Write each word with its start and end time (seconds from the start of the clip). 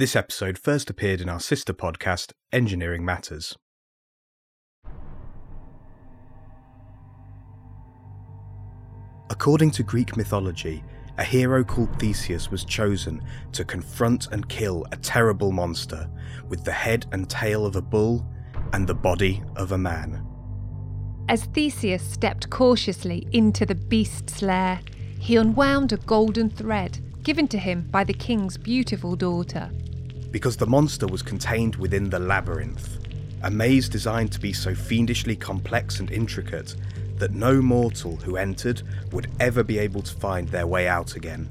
This 0.00 0.16
episode 0.16 0.56
first 0.56 0.88
appeared 0.88 1.20
in 1.20 1.28
our 1.28 1.40
sister 1.40 1.74
podcast, 1.74 2.32
Engineering 2.52 3.04
Matters. 3.04 3.54
According 9.28 9.72
to 9.72 9.82
Greek 9.82 10.16
mythology, 10.16 10.82
a 11.18 11.22
hero 11.22 11.62
called 11.62 11.94
Theseus 12.00 12.50
was 12.50 12.64
chosen 12.64 13.22
to 13.52 13.62
confront 13.62 14.28
and 14.28 14.48
kill 14.48 14.86
a 14.90 14.96
terrible 14.96 15.52
monster 15.52 16.08
with 16.48 16.64
the 16.64 16.72
head 16.72 17.04
and 17.12 17.28
tail 17.28 17.66
of 17.66 17.76
a 17.76 17.82
bull 17.82 18.26
and 18.72 18.86
the 18.86 18.94
body 18.94 19.42
of 19.56 19.72
a 19.72 19.78
man. 19.78 20.26
As 21.28 21.44
Theseus 21.44 22.02
stepped 22.02 22.48
cautiously 22.48 23.28
into 23.32 23.66
the 23.66 23.74
beast's 23.74 24.40
lair, 24.40 24.80
he 25.18 25.36
unwound 25.36 25.92
a 25.92 25.98
golden 25.98 26.48
thread 26.48 26.98
given 27.22 27.46
to 27.48 27.58
him 27.58 27.86
by 27.90 28.02
the 28.02 28.14
king's 28.14 28.56
beautiful 28.56 29.14
daughter. 29.14 29.70
Because 30.30 30.56
the 30.56 30.66
monster 30.66 31.06
was 31.06 31.22
contained 31.22 31.76
within 31.76 32.10
the 32.10 32.18
labyrinth, 32.18 32.98
a 33.42 33.50
maze 33.50 33.88
designed 33.88 34.32
to 34.32 34.40
be 34.40 34.52
so 34.52 34.74
fiendishly 34.74 35.36
complex 35.36 35.98
and 35.98 36.10
intricate 36.10 36.76
that 37.16 37.32
no 37.32 37.60
mortal 37.60 38.16
who 38.16 38.36
entered 38.36 38.82
would 39.12 39.30
ever 39.40 39.62
be 39.62 39.78
able 39.78 40.02
to 40.02 40.14
find 40.14 40.48
their 40.48 40.66
way 40.66 40.88
out 40.88 41.16
again. 41.16 41.48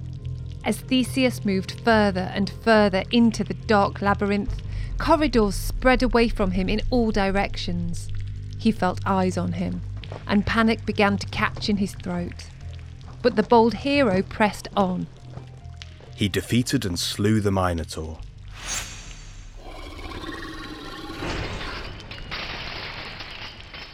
As 0.66 0.80
Theseus 0.80 1.46
moved 1.46 1.82
further 1.82 2.32
and 2.34 2.50
further 2.64 3.04
into 3.12 3.44
the 3.44 3.54
dark 3.54 4.02
labyrinth, 4.02 4.62
corridors 4.98 5.56
spread 5.56 6.04
away 6.04 6.28
from 6.28 6.52
him 6.52 6.70
in 6.70 6.82
all 6.90 7.12
directions. 7.12 8.10
He 8.58 8.72
felt 8.72 9.00
eyes 9.06 9.38
on 9.38 9.54
him, 9.54 9.82
and 10.28 10.46
panic 10.46 10.86
began 10.86 11.18
to 11.18 11.28
catch 11.28 11.70
in 11.70 11.78
his 11.78 11.96
throat. 11.96 12.48
But 13.22 13.36
the 13.36 13.44
bold 13.44 13.74
hero 13.74 14.22
pressed 14.22 14.68
on. 14.76 15.08
He 16.16 16.28
defeated 16.30 16.86
and 16.86 17.00
slew 17.00 17.40
the 17.40 17.52
Minotaur. 17.52 18.20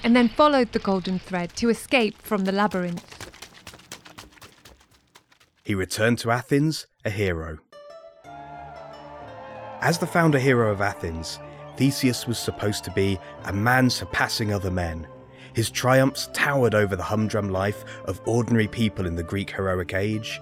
And 0.06 0.16
then 0.16 0.30
followed 0.30 0.72
the 0.72 0.80
golden 0.80 1.18
thread 1.18 1.54
to 1.56 1.68
escape 1.70 2.22
from 2.22 2.46
the 2.46 2.52
labyrinth. 2.52 3.32
He 5.64 5.74
returned 5.74 6.20
to 6.20 6.30
Athens 6.30 6.86
a 7.04 7.10
hero. 7.10 7.58
As 9.82 9.98
the 9.98 10.06
founder 10.06 10.38
hero 10.38 10.72
of 10.72 10.80
Athens, 10.80 11.40
Theseus 11.76 12.28
was 12.28 12.38
supposed 12.38 12.84
to 12.84 12.92
be 12.92 13.20
a 13.46 13.52
man 13.52 13.90
surpassing 13.90 14.54
other 14.54 14.70
men. 14.70 15.08
His 15.54 15.72
triumphs 15.72 16.30
towered 16.34 16.76
over 16.76 16.96
the 16.96 17.04
humdrum 17.04 17.50
life 17.50 17.84
of 18.06 18.22
ordinary 18.26 18.68
people 18.68 19.08
in 19.08 19.16
the 19.16 19.24
Greek 19.24 19.50
heroic 19.50 19.96
age, 19.96 20.40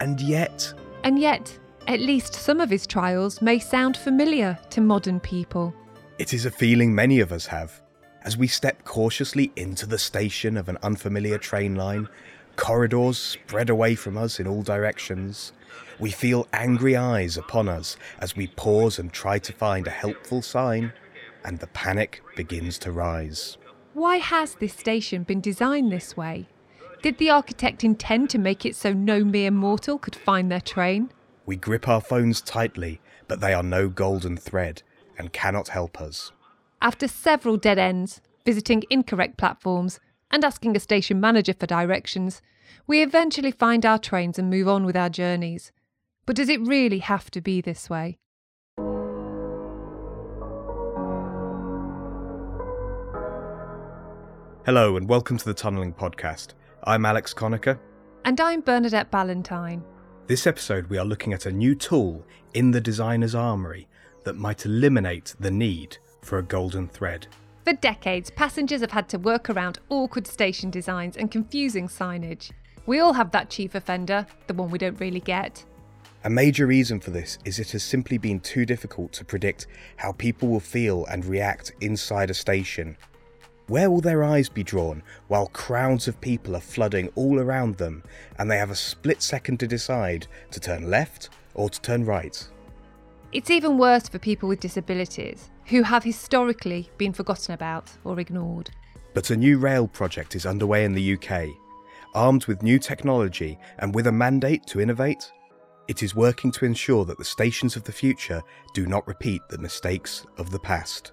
and 0.00 0.20
yet. 0.20 0.74
And 1.04 1.20
yet, 1.20 1.56
at 1.86 2.00
least 2.00 2.34
some 2.34 2.60
of 2.60 2.68
his 2.68 2.84
trials 2.84 3.40
may 3.40 3.60
sound 3.60 3.96
familiar 3.96 4.58
to 4.70 4.80
modern 4.80 5.20
people. 5.20 5.72
It 6.18 6.34
is 6.34 6.46
a 6.46 6.50
feeling 6.50 6.92
many 6.94 7.20
of 7.20 7.30
us 7.30 7.46
have. 7.46 7.83
As 8.24 8.38
we 8.38 8.46
step 8.46 8.84
cautiously 8.84 9.52
into 9.54 9.84
the 9.84 9.98
station 9.98 10.56
of 10.56 10.70
an 10.70 10.78
unfamiliar 10.82 11.36
train 11.36 11.74
line, 11.74 12.08
corridors 12.56 13.18
spread 13.18 13.68
away 13.68 13.94
from 13.94 14.16
us 14.16 14.40
in 14.40 14.46
all 14.46 14.62
directions. 14.62 15.52
We 15.98 16.10
feel 16.10 16.48
angry 16.50 16.96
eyes 16.96 17.36
upon 17.36 17.68
us 17.68 17.98
as 18.18 18.34
we 18.34 18.46
pause 18.46 18.98
and 18.98 19.12
try 19.12 19.38
to 19.40 19.52
find 19.52 19.86
a 19.86 19.90
helpful 19.90 20.40
sign, 20.40 20.94
and 21.44 21.58
the 21.58 21.66
panic 21.66 22.22
begins 22.34 22.78
to 22.78 22.92
rise. 22.92 23.58
Why 23.92 24.16
has 24.16 24.54
this 24.54 24.72
station 24.72 25.24
been 25.24 25.42
designed 25.42 25.92
this 25.92 26.16
way? 26.16 26.48
Did 27.02 27.18
the 27.18 27.28
architect 27.28 27.84
intend 27.84 28.30
to 28.30 28.38
make 28.38 28.64
it 28.64 28.74
so 28.74 28.94
no 28.94 29.22
mere 29.22 29.50
mortal 29.50 29.98
could 29.98 30.16
find 30.16 30.50
their 30.50 30.62
train? 30.62 31.10
We 31.44 31.56
grip 31.56 31.86
our 31.86 32.00
phones 32.00 32.40
tightly, 32.40 33.02
but 33.28 33.40
they 33.40 33.52
are 33.52 33.62
no 33.62 33.90
golden 33.90 34.38
thread 34.38 34.82
and 35.18 35.30
cannot 35.30 35.68
help 35.68 36.00
us. 36.00 36.32
After 36.84 37.08
several 37.08 37.56
dead 37.56 37.78
ends, 37.78 38.20
visiting 38.44 38.82
incorrect 38.90 39.38
platforms, 39.38 40.00
and 40.30 40.44
asking 40.44 40.76
a 40.76 40.80
station 40.80 41.18
manager 41.18 41.54
for 41.54 41.64
directions, 41.64 42.42
we 42.86 43.02
eventually 43.02 43.52
find 43.52 43.86
our 43.86 43.98
trains 43.98 44.38
and 44.38 44.50
move 44.50 44.68
on 44.68 44.84
with 44.84 44.94
our 44.94 45.08
journeys. 45.08 45.72
But 46.26 46.36
does 46.36 46.50
it 46.50 46.60
really 46.60 46.98
have 46.98 47.30
to 47.30 47.40
be 47.40 47.62
this 47.62 47.88
way? 47.88 48.18
Hello, 54.66 54.98
and 54.98 55.08
welcome 55.08 55.38
to 55.38 55.44
the 55.46 55.54
Tunnelling 55.54 55.96
Podcast. 55.96 56.48
I'm 56.82 57.06
Alex 57.06 57.32
Conacher. 57.32 57.78
And 58.26 58.38
I'm 58.38 58.60
Bernadette 58.60 59.10
Ballantyne. 59.10 59.82
This 60.26 60.46
episode, 60.46 60.88
we 60.88 60.98
are 60.98 61.06
looking 61.06 61.32
at 61.32 61.46
a 61.46 61.50
new 61.50 61.74
tool 61.74 62.26
in 62.52 62.72
the 62.72 62.80
designer's 62.82 63.34
armoury 63.34 63.88
that 64.24 64.36
might 64.36 64.66
eliminate 64.66 65.34
the 65.40 65.50
need 65.50 65.96
for 66.24 66.38
a 66.38 66.42
golden 66.42 66.88
thread. 66.88 67.26
For 67.64 67.72
decades, 67.72 68.30
passengers 68.30 68.80
have 68.80 68.90
had 68.90 69.08
to 69.10 69.18
work 69.18 69.48
around 69.48 69.78
awkward 69.88 70.26
station 70.26 70.70
designs 70.70 71.16
and 71.16 71.30
confusing 71.30 71.88
signage. 71.88 72.50
We 72.86 73.00
all 73.00 73.14
have 73.14 73.30
that 73.30 73.48
chief 73.48 73.74
offender, 73.74 74.26
the 74.46 74.54
one 74.54 74.70
we 74.70 74.78
don't 74.78 75.00
really 75.00 75.20
get. 75.20 75.64
A 76.24 76.30
major 76.30 76.66
reason 76.66 77.00
for 77.00 77.10
this 77.10 77.38
is 77.44 77.58
it 77.58 77.72
has 77.72 77.82
simply 77.82 78.18
been 78.18 78.40
too 78.40 78.66
difficult 78.66 79.12
to 79.12 79.24
predict 79.24 79.66
how 79.96 80.12
people 80.12 80.48
will 80.48 80.60
feel 80.60 81.06
and 81.06 81.24
react 81.24 81.72
inside 81.80 82.30
a 82.30 82.34
station. 82.34 82.96
Where 83.66 83.90
will 83.90 84.02
their 84.02 84.22
eyes 84.22 84.50
be 84.50 84.62
drawn 84.62 85.02
while 85.28 85.46
crowds 85.46 86.06
of 86.06 86.20
people 86.20 86.54
are 86.54 86.60
flooding 86.60 87.08
all 87.14 87.40
around 87.40 87.76
them 87.76 88.02
and 88.38 88.50
they 88.50 88.58
have 88.58 88.70
a 88.70 88.74
split 88.74 89.22
second 89.22 89.58
to 89.60 89.66
decide 89.66 90.26
to 90.50 90.60
turn 90.60 90.90
left 90.90 91.30
or 91.54 91.70
to 91.70 91.80
turn 91.80 92.04
right? 92.04 92.46
It's 93.34 93.50
even 93.50 93.78
worse 93.78 94.08
for 94.08 94.20
people 94.20 94.48
with 94.48 94.60
disabilities 94.60 95.50
who 95.66 95.82
have 95.82 96.04
historically 96.04 96.88
been 96.98 97.12
forgotten 97.12 97.52
about 97.52 97.90
or 98.04 98.20
ignored. 98.20 98.70
But 99.12 99.30
a 99.30 99.36
new 99.36 99.58
rail 99.58 99.88
project 99.88 100.36
is 100.36 100.46
underway 100.46 100.84
in 100.84 100.92
the 100.92 101.14
UK. 101.14 101.48
Armed 102.14 102.46
with 102.46 102.62
new 102.62 102.78
technology 102.78 103.58
and 103.80 103.92
with 103.92 104.06
a 104.06 104.12
mandate 104.12 104.68
to 104.68 104.80
innovate, 104.80 105.32
it 105.88 106.00
is 106.00 106.14
working 106.14 106.52
to 106.52 106.64
ensure 106.64 107.04
that 107.06 107.18
the 107.18 107.24
stations 107.24 107.74
of 107.74 107.82
the 107.82 107.90
future 107.90 108.40
do 108.72 108.86
not 108.86 109.06
repeat 109.08 109.42
the 109.48 109.58
mistakes 109.58 110.24
of 110.38 110.52
the 110.52 110.60
past. 110.60 111.10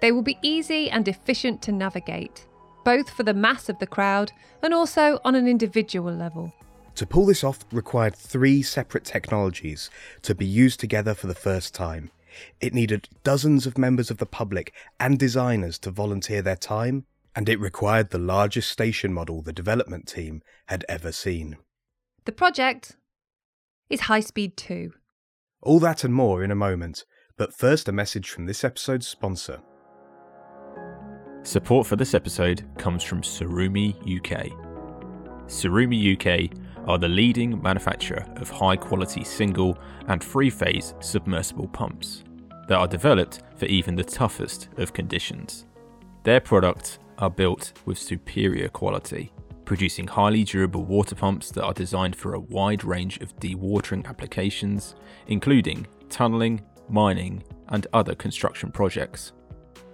They 0.00 0.12
will 0.12 0.22
be 0.22 0.38
easy 0.40 0.90
and 0.90 1.06
efficient 1.06 1.60
to 1.62 1.72
navigate, 1.72 2.46
both 2.82 3.10
for 3.10 3.24
the 3.24 3.34
mass 3.34 3.68
of 3.68 3.78
the 3.78 3.86
crowd 3.86 4.32
and 4.62 4.72
also 4.72 5.20
on 5.22 5.34
an 5.34 5.46
individual 5.46 6.14
level. 6.14 6.50
To 6.96 7.06
pull 7.06 7.26
this 7.26 7.44
off 7.44 7.58
required 7.72 8.16
three 8.16 8.62
separate 8.62 9.04
technologies 9.04 9.90
to 10.22 10.34
be 10.34 10.46
used 10.46 10.80
together 10.80 11.12
for 11.12 11.26
the 11.26 11.34
first 11.34 11.74
time. 11.74 12.10
It 12.58 12.72
needed 12.72 13.10
dozens 13.22 13.66
of 13.66 13.76
members 13.76 14.10
of 14.10 14.16
the 14.16 14.26
public 14.26 14.72
and 14.98 15.18
designers 15.18 15.78
to 15.80 15.90
volunteer 15.90 16.40
their 16.40 16.56
time, 16.56 17.04
and 17.34 17.50
it 17.50 17.60
required 17.60 18.10
the 18.10 18.18
largest 18.18 18.70
station 18.70 19.12
model 19.12 19.42
the 19.42 19.52
development 19.52 20.08
team 20.08 20.42
had 20.66 20.86
ever 20.88 21.12
seen. 21.12 21.58
The 22.24 22.32
project 22.32 22.96
is 23.90 24.00
High 24.00 24.20
Speed 24.20 24.56
2. 24.56 24.92
All 25.62 25.78
that 25.80 26.02
and 26.02 26.14
more 26.14 26.42
in 26.42 26.50
a 26.50 26.56
moment, 26.56 27.04
but 27.36 27.54
first 27.54 27.88
a 27.88 27.92
message 27.92 28.30
from 28.30 28.46
this 28.46 28.64
episode's 28.64 29.06
sponsor. 29.06 29.60
Support 31.42 31.86
for 31.86 31.96
this 31.96 32.14
episode 32.14 32.66
comes 32.78 33.02
from 33.02 33.20
Tsurumi 33.20 33.94
UK. 34.18 34.50
Tsurumi 35.46 36.16
UK 36.16 36.65
are 36.86 36.98
the 36.98 37.08
leading 37.08 37.60
manufacturer 37.62 38.24
of 38.36 38.50
high 38.50 38.76
quality 38.76 39.24
single 39.24 39.78
and 40.08 40.22
three 40.22 40.50
phase 40.50 40.94
submersible 41.00 41.68
pumps 41.68 42.22
that 42.68 42.78
are 42.78 42.88
developed 42.88 43.42
for 43.56 43.66
even 43.66 43.94
the 43.94 44.04
toughest 44.04 44.68
of 44.76 44.92
conditions. 44.92 45.66
Their 46.22 46.40
products 46.40 46.98
are 47.18 47.30
built 47.30 47.72
with 47.84 47.98
superior 47.98 48.68
quality, 48.68 49.32
producing 49.64 50.06
highly 50.06 50.44
durable 50.44 50.84
water 50.84 51.14
pumps 51.14 51.50
that 51.52 51.64
are 51.64 51.74
designed 51.74 52.16
for 52.16 52.34
a 52.34 52.40
wide 52.40 52.84
range 52.84 53.18
of 53.20 53.36
dewatering 53.36 54.06
applications, 54.06 54.94
including 55.26 55.86
tunnelling, 56.08 56.60
mining, 56.88 57.42
and 57.68 57.86
other 57.92 58.14
construction 58.14 58.70
projects. 58.70 59.32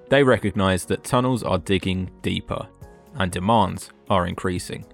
They 0.08 0.22
recognise 0.22 0.84
that 0.86 1.04
tunnels 1.04 1.42
are 1.42 1.58
digging 1.58 2.10
deeper 2.20 2.66
and 3.14 3.30
demands 3.32 3.90
are 4.10 4.26
increasing. 4.26 4.84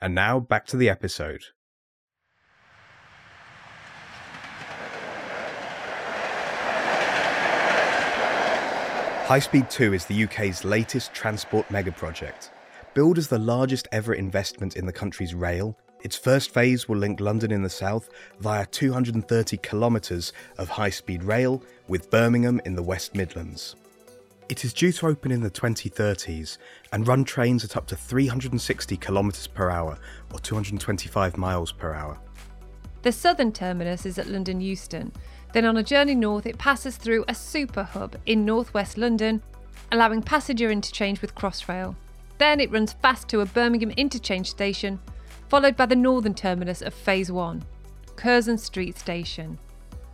And 0.00 0.14
now 0.14 0.38
back 0.38 0.66
to 0.66 0.76
the 0.76 0.88
episode. 0.88 1.42
High 9.26 9.40
Speed 9.40 9.68
2 9.70 9.94
is 9.94 10.04
the 10.06 10.24
UK's 10.24 10.64
latest 10.64 11.12
transport 11.12 11.68
mega 11.70 11.92
project. 11.92 12.50
Billed 12.94 13.18
as 13.18 13.28
the 13.28 13.38
largest 13.38 13.86
ever 13.92 14.14
investment 14.14 14.76
in 14.76 14.86
the 14.86 14.92
country's 14.92 15.34
rail, 15.34 15.76
its 16.02 16.16
first 16.16 16.52
phase 16.52 16.88
will 16.88 16.96
link 16.96 17.20
London 17.20 17.52
in 17.52 17.62
the 17.62 17.68
south 17.68 18.10
via 18.40 18.66
230 18.66 19.56
kilometres 19.58 20.32
of 20.58 20.68
high 20.68 20.90
speed 20.90 21.22
rail 21.22 21.62
with 21.88 22.10
Birmingham 22.10 22.60
in 22.64 22.74
the 22.74 22.82
West 22.82 23.14
Midlands. 23.14 23.76
It 24.48 24.64
is 24.64 24.72
due 24.72 24.90
to 24.92 25.06
open 25.06 25.30
in 25.30 25.42
the 25.42 25.50
2030s 25.50 26.58
and 26.92 27.06
run 27.06 27.22
trains 27.22 27.64
at 27.64 27.76
up 27.76 27.86
to 27.86 27.96
360 27.96 28.96
kilometres 28.96 29.46
per 29.46 29.70
hour 29.70 29.96
or 30.32 30.40
225 30.40 31.36
miles 31.36 31.70
per 31.70 31.94
hour. 31.94 32.18
The 33.02 33.12
southern 33.12 33.52
terminus 33.52 34.04
is 34.04 34.18
at 34.18 34.26
London 34.26 34.60
Euston. 34.60 35.12
Then, 35.52 35.64
on 35.64 35.76
a 35.76 35.82
journey 35.82 36.14
north, 36.14 36.46
it 36.46 36.58
passes 36.58 36.96
through 36.96 37.24
a 37.28 37.34
super 37.34 37.82
hub 37.82 38.16
in 38.26 38.44
northwest 38.44 38.98
London, 38.98 39.42
allowing 39.92 40.22
passenger 40.22 40.70
interchange 40.70 41.22
with 41.22 41.34
Crossrail. 41.34 41.94
Then 42.38 42.60
it 42.60 42.70
runs 42.70 42.92
fast 42.94 43.28
to 43.28 43.40
a 43.40 43.46
Birmingham 43.46 43.90
interchange 43.92 44.50
station, 44.50 44.98
followed 45.50 45.76
by 45.76 45.84
the 45.84 45.96
northern 45.96 46.32
terminus 46.32 46.80
of 46.80 46.94
Phase 46.94 47.30
1, 47.30 47.62
Curzon 48.16 48.56
Street 48.56 48.98
Station. 48.98 49.58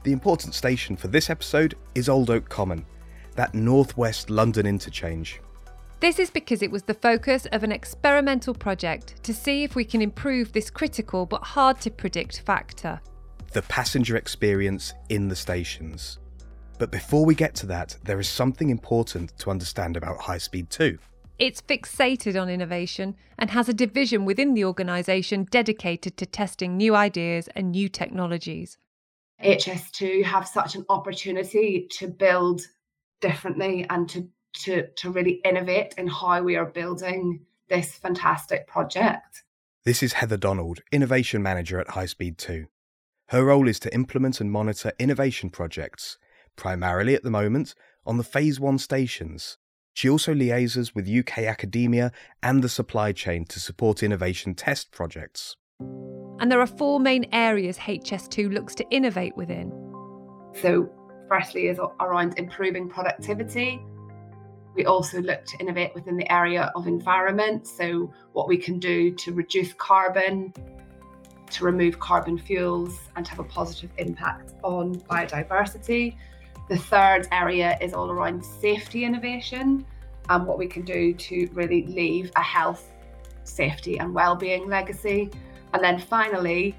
The 0.03 0.13
important 0.13 0.55
station 0.55 0.97
for 0.97 1.07
this 1.07 1.31
episode 1.31 1.77
is 1.95 2.09
Old 2.09 2.31
Oak 2.31 2.49
Common, 2.49 2.85
that 3.37 3.55
northwest 3.55 4.31
London 4.31 4.67
interchange. 4.67 5.41
This 6.01 6.19
is 6.19 6.31
because 6.31 6.63
it 6.63 6.71
was 6.71 6.83
the 6.83 6.95
focus 6.95 7.47
of 7.53 7.63
an 7.63 7.71
experimental 7.71 8.55
project 8.55 9.23
to 9.23 9.33
see 9.33 9.63
if 9.63 9.77
we 9.77 9.85
can 9.85 10.03
improve 10.03 10.53
this 10.53 10.71
critical 10.71 11.25
but 11.25 11.43
hard 11.43 11.81
to 11.83 11.91
predict 11.91 12.41
factor 12.41 13.01
the 13.57 13.63
passenger 13.63 14.17
experience 14.17 14.93
in 15.09 15.29
the 15.29 15.35
stations. 15.35 16.19
But 16.79 16.91
before 16.91 17.25
we 17.25 17.35
get 17.35 17.55
to 17.57 17.67
that, 17.67 17.97
there 18.05 18.21
is 18.21 18.29
something 18.29 18.69
important 18.69 19.37
to 19.39 19.51
understand 19.51 19.97
about 19.97 20.19
High 20.19 20.37
Speed 20.37 20.69
2. 20.69 20.99
It's 21.39 21.61
fixated 21.61 22.41
on 22.41 22.49
innovation 22.49 23.15
and 23.39 23.51
has 23.51 23.69
a 23.69 23.75
division 23.75 24.25
within 24.25 24.55
the 24.55 24.65
organisation 24.65 25.45
dedicated 25.51 26.17
to 26.17 26.27
testing 26.27 26.77
new 26.77 26.97
ideas 26.97 27.49
and 27.55 27.73
new 27.73 27.91
technologies. 27.91 28.79
HS2 29.45 30.25
have 30.25 30.49
such 30.49 30.77
an 30.77 30.87
opportunity 30.89 31.89
to 31.99 32.09
build 32.09 32.63
differently 33.21 33.85
and 33.91 34.09
to, 34.09 34.27
to, 34.61 34.87
to 34.97 35.11
really 35.11 35.43
innovate 35.45 35.95
in 35.99 36.07
how 36.07 36.43
we 36.43 36.57
are 36.57 36.65
building 36.65 37.45
this 37.69 37.97
fantastic 37.97 38.67
project. 38.67 39.43
This 39.85 40.03
is 40.03 40.15
Heather 40.15 40.39
Donald, 40.39 40.81
Innovation 40.91 41.43
Manager 41.43 41.79
at 41.79 41.91
High 41.91 42.07
Speed 42.07 42.39
2. 42.39 42.67
Her 43.29 43.45
role 43.45 43.69
is 43.69 43.79
to 43.81 43.93
implement 43.93 44.41
and 44.41 44.51
monitor 44.51 44.93
innovation 44.99 45.51
projects, 45.51 46.17
primarily 46.57 47.15
at 47.15 47.25
the 47.25 47.31
moment 47.31 47.75
on 48.07 48.17
the 48.17 48.25
Phase 48.25 48.59
1 48.59 48.79
stations. 48.79 49.59
She 49.97 50.11
also 50.11 50.35
liaises 50.35 50.95
with 50.95 51.09
UK 51.09 51.45
academia 51.45 52.13
and 52.43 52.63
the 52.63 52.69
supply 52.69 53.13
chain 53.13 53.47
to 53.47 53.59
support 53.59 54.03
innovation 54.03 54.55
test 54.55 54.91
projects. 54.91 55.57
And 56.39 56.53
there 56.53 56.61
are 56.61 56.67
four 56.67 57.01
main 57.01 57.25
areas 57.33 57.79
HS2 57.79 58.53
looks 58.53 58.75
to 58.75 58.85
innovate 58.91 59.35
within. 59.39 59.73
So, 60.61 60.91
firstly, 61.31 61.69
is 61.69 61.81
around 61.99 62.39
improving 62.39 62.91
productivity. 62.91 63.81
We 64.75 64.85
also 64.85 65.23
look 65.23 65.47
to 65.47 65.59
innovate 65.61 65.95
within 65.95 66.19
the 66.19 66.31
area 66.31 66.71
of 66.77 66.87
environment, 66.87 67.67
so 67.67 68.13
what 68.35 68.49
we 68.49 68.59
can 68.59 68.79
do 68.79 69.15
to 69.15 69.33
reduce 69.33 69.73
carbon, 69.73 70.53
to 71.53 71.65
remove 71.65 71.99
carbon 72.01 72.37
fuels 72.37 72.99
and 73.17 73.25
to 73.25 73.31
have 73.31 73.41
a 73.41 73.45
positive 73.45 73.89
impact 73.97 74.53
on 74.63 74.97
biodiversity. 74.97 76.17
The 76.69 76.77
third 76.77 77.29
area 77.31 77.79
is 77.81 77.93
all 77.93 78.11
around 78.11 78.45
safety 78.45 79.05
innovation 79.05 79.87
and 80.29 80.47
what 80.47 80.59
we 80.59 80.67
can 80.67 80.83
do 80.83 81.15
to 81.15 81.49
really 81.53 81.87
leave 81.87 82.33
a 82.35 82.43
health, 82.43 82.93
safety, 83.45 83.99
and 83.99 84.13
well-being 84.13 84.69
legacy. 84.69 85.31
And 85.73 85.83
then 85.83 85.99
finally, 85.99 86.75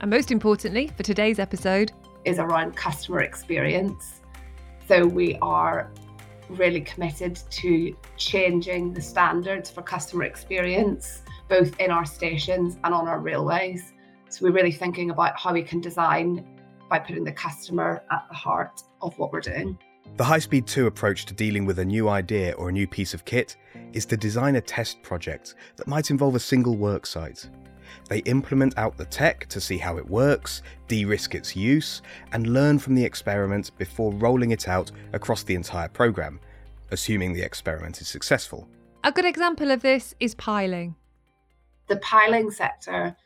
and 0.00 0.10
most 0.10 0.32
importantly 0.32 0.88
for 0.96 1.04
today's 1.04 1.38
episode, 1.38 1.92
is 2.24 2.40
around 2.40 2.74
customer 2.74 3.20
experience. 3.20 4.20
So 4.88 5.06
we 5.06 5.36
are 5.40 5.92
really 6.48 6.80
committed 6.80 7.38
to 7.50 7.96
changing 8.16 8.92
the 8.92 9.00
standards 9.00 9.70
for 9.70 9.82
customer 9.82 10.24
experience 10.24 11.22
both 11.48 11.78
in 11.78 11.90
our 11.90 12.04
stations 12.04 12.78
and 12.82 12.94
on 12.94 13.06
our 13.06 13.20
railways. 13.20 13.92
So 14.30 14.46
we're 14.46 14.52
really 14.52 14.72
thinking 14.72 15.10
about 15.10 15.38
how 15.38 15.52
we 15.52 15.62
can 15.62 15.80
design 15.80 16.46
by 16.92 16.98
putting 16.98 17.24
the 17.24 17.32
customer 17.32 18.04
at 18.10 18.26
the 18.28 18.34
heart 18.34 18.82
of 19.00 19.18
what 19.18 19.32
we're 19.32 19.40
doing. 19.40 19.78
The 20.18 20.24
High 20.24 20.40
Speed 20.40 20.66
2 20.66 20.88
approach 20.88 21.24
to 21.24 21.32
dealing 21.32 21.64
with 21.64 21.78
a 21.78 21.84
new 21.86 22.10
idea 22.10 22.52
or 22.52 22.68
a 22.68 22.72
new 22.72 22.86
piece 22.86 23.14
of 23.14 23.24
kit 23.24 23.56
is 23.94 24.04
to 24.04 24.16
design 24.18 24.56
a 24.56 24.60
test 24.60 25.02
project 25.02 25.54
that 25.76 25.86
might 25.86 26.10
involve 26.10 26.34
a 26.34 26.38
single 26.38 26.76
worksite. 26.76 27.48
They 28.10 28.18
implement 28.18 28.76
out 28.76 28.98
the 28.98 29.06
tech 29.06 29.46
to 29.46 29.58
see 29.58 29.78
how 29.78 29.96
it 29.96 30.06
works, 30.06 30.60
de 30.86 31.06
risk 31.06 31.34
its 31.34 31.56
use, 31.56 32.02
and 32.32 32.52
learn 32.52 32.78
from 32.78 32.94
the 32.94 33.06
experiment 33.06 33.70
before 33.78 34.12
rolling 34.12 34.50
it 34.50 34.68
out 34.68 34.92
across 35.14 35.44
the 35.44 35.54
entire 35.54 35.88
programme, 35.88 36.40
assuming 36.90 37.32
the 37.32 37.40
experiment 37.40 38.02
is 38.02 38.08
successful. 38.08 38.68
A 39.02 39.12
good 39.12 39.24
example 39.24 39.70
of 39.70 39.80
this 39.80 40.14
is 40.20 40.34
piling 40.34 40.94
the 41.88 41.96
piling 41.96 42.50
sector 42.50 43.16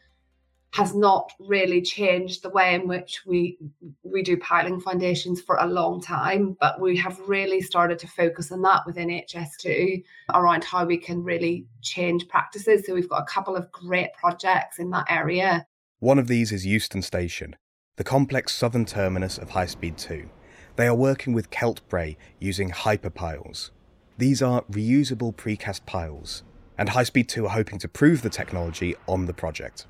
has 0.76 0.94
not 0.94 1.32
really 1.40 1.81
changed 1.81 2.43
the 2.43 2.50
way 2.50 2.75
in 2.75 2.87
which 2.87 3.23
we 3.25 3.58
we 4.02 4.23
do 4.23 4.37
piling 4.37 4.78
foundations 4.78 5.40
for 5.40 5.56
a 5.56 5.67
long 5.67 6.02
time 6.02 6.55
but 6.61 6.78
we 6.78 6.94
have 6.94 7.19
really 7.26 7.62
started 7.62 7.99
to 7.99 8.06
focus 8.06 8.52
on 8.52 8.61
that 8.61 8.82
within 8.84 9.08
HS2 9.08 10.02
around 10.34 10.62
how 10.64 10.84
we 10.84 10.99
can 10.99 11.23
really 11.23 11.67
change 11.81 12.28
practices. 12.28 12.84
So 12.84 12.93
we've 12.93 13.08
got 13.08 13.23
a 13.23 13.25
couple 13.25 13.56
of 13.56 13.73
great 13.73 14.12
projects 14.12 14.78
in 14.78 14.90
that 14.90 15.06
area. 15.08 15.67
One 16.00 16.19
of 16.19 16.28
these 16.28 16.52
is 16.52 16.67
Euston 16.67 17.00
Station 17.00 17.56
the 17.96 18.05
complex 18.05 18.55
southern 18.55 18.84
terminus 18.84 19.38
of 19.38 19.50
High 19.50 19.67
Speed 19.67 19.96
2 19.96 20.28
they 20.76 20.87
are 20.87 20.94
working 20.94 21.32
with 21.32 21.49
Keltbray 21.49 22.17
using 22.38 22.70
hyperpiles. 22.70 23.70
These 24.19 24.43
are 24.43 24.61
reusable 24.64 25.35
precast 25.35 25.87
piles 25.87 26.42
and 26.76 26.90
High 26.90 27.04
Speed 27.04 27.30
2 27.30 27.47
are 27.47 27.56
hoping 27.61 27.78
to 27.78 27.88
prove 27.88 28.21
the 28.21 28.28
technology 28.28 28.95
on 29.09 29.25
the 29.25 29.33
project. 29.33 29.87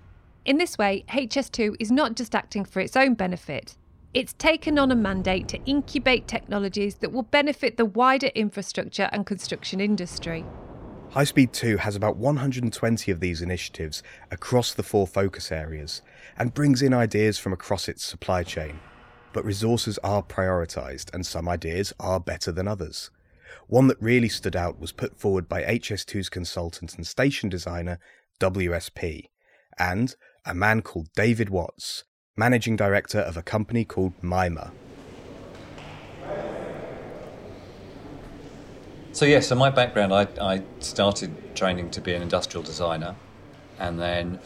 In 0.47 0.59
this 0.59 0.79
way, 0.79 1.05
HS2 1.09 1.75
is 1.81 1.91
not 1.91 2.15
just 2.15 2.33
acting 2.33 2.65
for 2.65 2.79
its 2.79 2.97
own 2.97 3.15
benefit, 3.15 3.77
it's 4.15 4.33
taken 4.35 4.79
on 4.79 4.93
a 4.93 4.95
mandate 4.95 5.49
to 5.49 5.59
incubate 5.67 6.29
technologies 6.29 6.95
that 6.97 7.11
will 7.11 7.25
benefit 7.25 7.77
the 7.77 7.85
wider 7.85 8.29
infrastructure 8.29 9.11
and 9.11 9.27
construction 9.27 9.81
industry. 9.81 10.45
High 11.11 11.25
Speed 11.25 11.53
2 11.53 11.79
has 11.79 11.97
about 11.97 12.17
120 12.17 13.11
of 13.11 13.19
these 13.19 13.43
initiatives 13.43 14.05
across 14.31 14.73
the 14.73 14.85
four 14.85 15.09
focus 15.09 15.51
areas 15.51 16.01
and 16.39 16.55
brings 16.55 16.81
in 16.81 16.95
ideas 16.95 17.39
from 17.39 17.53
across 17.53 17.89
its 17.89 18.05
supply 18.05 18.45
chain. 18.45 18.79
But 19.33 19.45
resources 19.45 19.99
are 20.05 20.23
prioritised 20.23 21.13
and 21.13 21.27
some 21.27 21.49
ideas 21.49 21.93
are 21.99 22.21
better 22.21 22.53
than 22.53 22.69
others. 22.69 23.11
One 23.67 23.89
that 23.89 24.01
really 24.01 24.29
stood 24.29 24.55
out 24.55 24.79
was 24.79 24.93
put 24.93 25.19
forward 25.19 25.49
by 25.49 25.65
HS2's 25.65 26.29
consultant 26.29 26.95
and 26.95 27.05
station 27.05 27.49
designer, 27.49 27.99
WSP, 28.39 29.25
and 29.79 30.15
a 30.47 30.55
man 30.55 30.81
called 30.81 31.09
David 31.15 31.51
Watts, 31.51 32.05
managing 32.37 32.77
director 32.77 33.19
of 33.19 33.37
a 33.37 33.43
company 33.43 33.85
called 33.85 34.13
Mima. 34.23 34.73
So, 39.13 39.25
yes, 39.25 39.45
yeah, 39.45 39.49
so 39.49 39.55
my 39.57 39.71
background, 39.71 40.13
I, 40.13 40.29
I 40.41 40.63
started 40.81 41.57
training 41.57 41.91
to 41.93 42.01
be 42.01 42.15
an 42.15 42.23
industrial 42.23 42.63
designer. 42.63 43.17
And 43.79 43.99
then, 43.99 44.39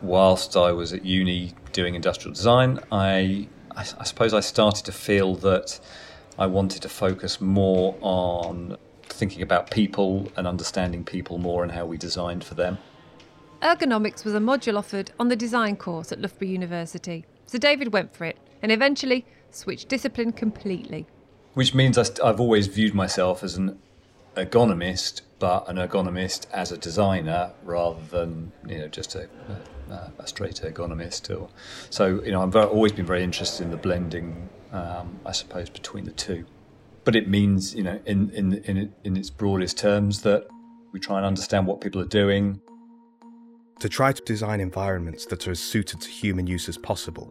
whilst 0.00 0.56
I 0.56 0.72
was 0.72 0.92
at 0.92 1.04
uni 1.04 1.54
doing 1.72 1.94
industrial 1.96 2.32
design, 2.32 2.78
I, 2.90 3.48
I, 3.76 3.80
I 3.80 4.04
suppose 4.04 4.32
I 4.32 4.40
started 4.40 4.84
to 4.86 4.92
feel 4.92 5.34
that 5.36 5.80
I 6.38 6.46
wanted 6.46 6.82
to 6.82 6.88
focus 6.88 7.40
more 7.40 7.96
on 8.00 8.76
thinking 9.04 9.42
about 9.42 9.70
people 9.70 10.30
and 10.36 10.46
understanding 10.46 11.04
people 11.04 11.38
more 11.38 11.62
and 11.62 11.72
how 11.72 11.84
we 11.84 11.96
designed 11.96 12.44
for 12.44 12.54
them. 12.54 12.78
Ergonomics 13.62 14.24
was 14.24 14.34
a 14.34 14.38
module 14.38 14.76
offered 14.76 15.12
on 15.18 15.28
the 15.28 15.36
design 15.36 15.76
course 15.76 16.12
at 16.12 16.20
Loughborough 16.20 16.48
University, 16.48 17.24
so 17.46 17.58
David 17.58 17.92
went 17.92 18.14
for 18.14 18.24
it 18.24 18.38
and 18.62 18.70
eventually 18.70 19.24
switched 19.50 19.88
discipline 19.88 20.32
completely. 20.32 21.06
Which 21.54 21.74
means 21.74 21.96
I've 21.98 22.40
always 22.40 22.66
viewed 22.66 22.94
myself 22.94 23.42
as 23.42 23.56
an 23.56 23.78
ergonomist, 24.36 25.22
but 25.38 25.68
an 25.68 25.76
ergonomist 25.76 26.46
as 26.52 26.70
a 26.70 26.76
designer 26.78 27.52
rather 27.62 28.00
than 28.10 28.52
you 28.66 28.78
know 28.78 28.88
just 28.88 29.14
a, 29.14 29.28
a, 29.90 30.12
a 30.18 30.26
straight 30.26 30.56
ergonomist. 30.56 31.34
Or, 31.34 31.48
so 31.90 32.22
you 32.22 32.32
know 32.32 32.42
I've 32.42 32.56
always 32.56 32.92
been 32.92 33.06
very 33.06 33.22
interested 33.22 33.64
in 33.64 33.70
the 33.70 33.76
blending 33.76 34.48
um, 34.72 35.20
I 35.24 35.32
suppose, 35.32 35.70
between 35.70 36.04
the 36.04 36.12
two. 36.12 36.44
but 37.04 37.14
it 37.14 37.28
means, 37.28 37.72
you 37.72 37.84
know, 37.84 38.00
in, 38.04 38.30
in, 38.30 38.54
in, 38.64 38.92
in 39.04 39.16
its 39.16 39.30
broadest 39.30 39.78
terms, 39.78 40.22
that 40.22 40.48
we 40.92 40.98
try 40.98 41.18
and 41.18 41.24
understand 41.24 41.64
what 41.64 41.80
people 41.80 42.00
are 42.00 42.12
doing. 42.22 42.60
To 43.80 43.88
try 43.90 44.12
to 44.12 44.22
design 44.22 44.60
environments 44.60 45.26
that 45.26 45.46
are 45.46 45.50
as 45.50 45.60
suited 45.60 46.00
to 46.00 46.08
human 46.08 46.46
use 46.46 46.66
as 46.68 46.78
possible. 46.78 47.30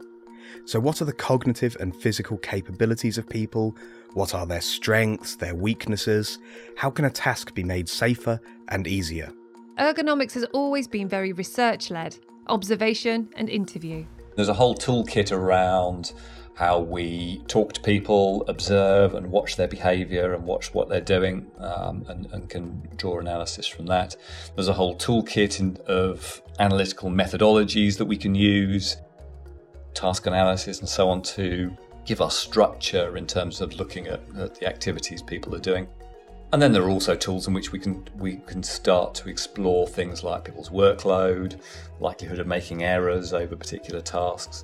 So, 0.66 0.80
what 0.80 1.02
are 1.02 1.06
the 1.06 1.14
cognitive 1.14 1.75
and 1.80 1.96
physical 1.96 2.38
capabilities 2.38 3.18
of 3.18 3.28
people? 3.28 3.75
What 4.14 4.36
are 4.36 4.46
their 4.46 4.62
strengths, 4.62 5.36
their 5.36 5.56
weaknesses? 5.56 6.38
How 6.75 6.92
can 6.92 7.06
a 7.06 7.10
task 7.10 7.56
be 7.56 7.64
made 7.64 7.90
safer 7.90 8.40
and 8.70 8.86
easier? 8.88 9.32
Ergonomics 9.80 10.34
has 10.34 10.44
always 10.54 10.88
been 10.88 11.10
very 11.10 11.34
research 11.34 11.90
led, 11.90 12.18
observation 12.48 13.28
and 13.36 13.50
interview. 13.50 14.06
There's 14.36 14.50
a 14.50 14.54
whole 14.54 14.75
toolkit 14.75 15.32
around 15.32 16.14
how 16.56 16.80
we 16.80 17.42
talk 17.48 17.74
to 17.74 17.82
people, 17.82 18.46
observe 18.48 19.14
and 19.14 19.28
watch 19.28 19.58
their 19.58 19.68
behavior 19.68 20.34
and 20.34 20.46
watch 20.46 20.74
what 20.74 20.88
they're 20.88 21.02
doing, 21.02 21.52
um, 21.60 22.06
and, 22.08 22.28
and, 22.32 22.50
can 22.50 22.88
draw 22.96 23.20
analysis 23.20 23.68
from 23.68 23.86
that. 23.88 24.16
There's 24.56 24.70
a 24.70 24.74
whole 24.74 24.96
toolkit 24.96 25.60
in, 25.60 25.78
of 25.86 26.42
analytical 26.60 27.10
methodologies 27.10 27.98
that 27.98 28.06
we 28.06 28.16
can 28.16 28.34
use, 28.34 28.96
task 29.94 30.28
analysis, 30.28 30.80
and 30.80 30.88
so 30.88 31.10
on 31.10 31.22
to 31.24 31.76
give 32.06 32.22
us 32.22 32.38
structure 32.38 33.18
in 33.18 33.28
terms 33.28 33.60
of 33.60 33.74
looking 33.76 34.08
at, 34.08 34.22
at 34.38 34.56
the 34.56 34.66
activities 34.66 35.22
people 35.22 35.54
are 35.56 35.60
doing. 35.60 35.88
And 36.54 36.62
then 36.62 36.72
there 36.72 36.84
are 36.84 36.90
also 36.90 37.16
tools 37.16 37.48
in 37.48 37.54
which 37.54 37.74
we 37.74 37.80
can 37.80 38.08
we 38.18 38.38
can 38.46 38.64
start 38.64 39.14
to 39.16 39.30
explore 39.30 39.88
things 39.88 40.24
like 40.24 40.46
people's 40.46 40.70
workload, 40.70 41.60
likelihood 42.00 42.40
of 42.40 42.48
making 42.48 42.84
errors 42.84 43.34
over 43.34 43.58
particular 43.58 44.00
tasks. 44.00 44.64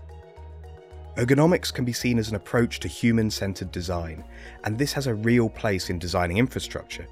Ergonomics 1.17 1.73
can 1.73 1.83
be 1.83 1.91
seen 1.91 2.17
as 2.17 2.29
an 2.29 2.35
approach 2.35 2.79
to 2.79 2.87
human 2.87 3.29
centered 3.29 3.69
design, 3.71 4.23
and 4.63 4.77
this 4.77 4.93
has 4.93 5.07
a 5.07 5.13
real 5.13 5.49
place 5.49 5.89
in 5.89 5.99
designing 5.99 6.37
infrastructure. 6.37 7.05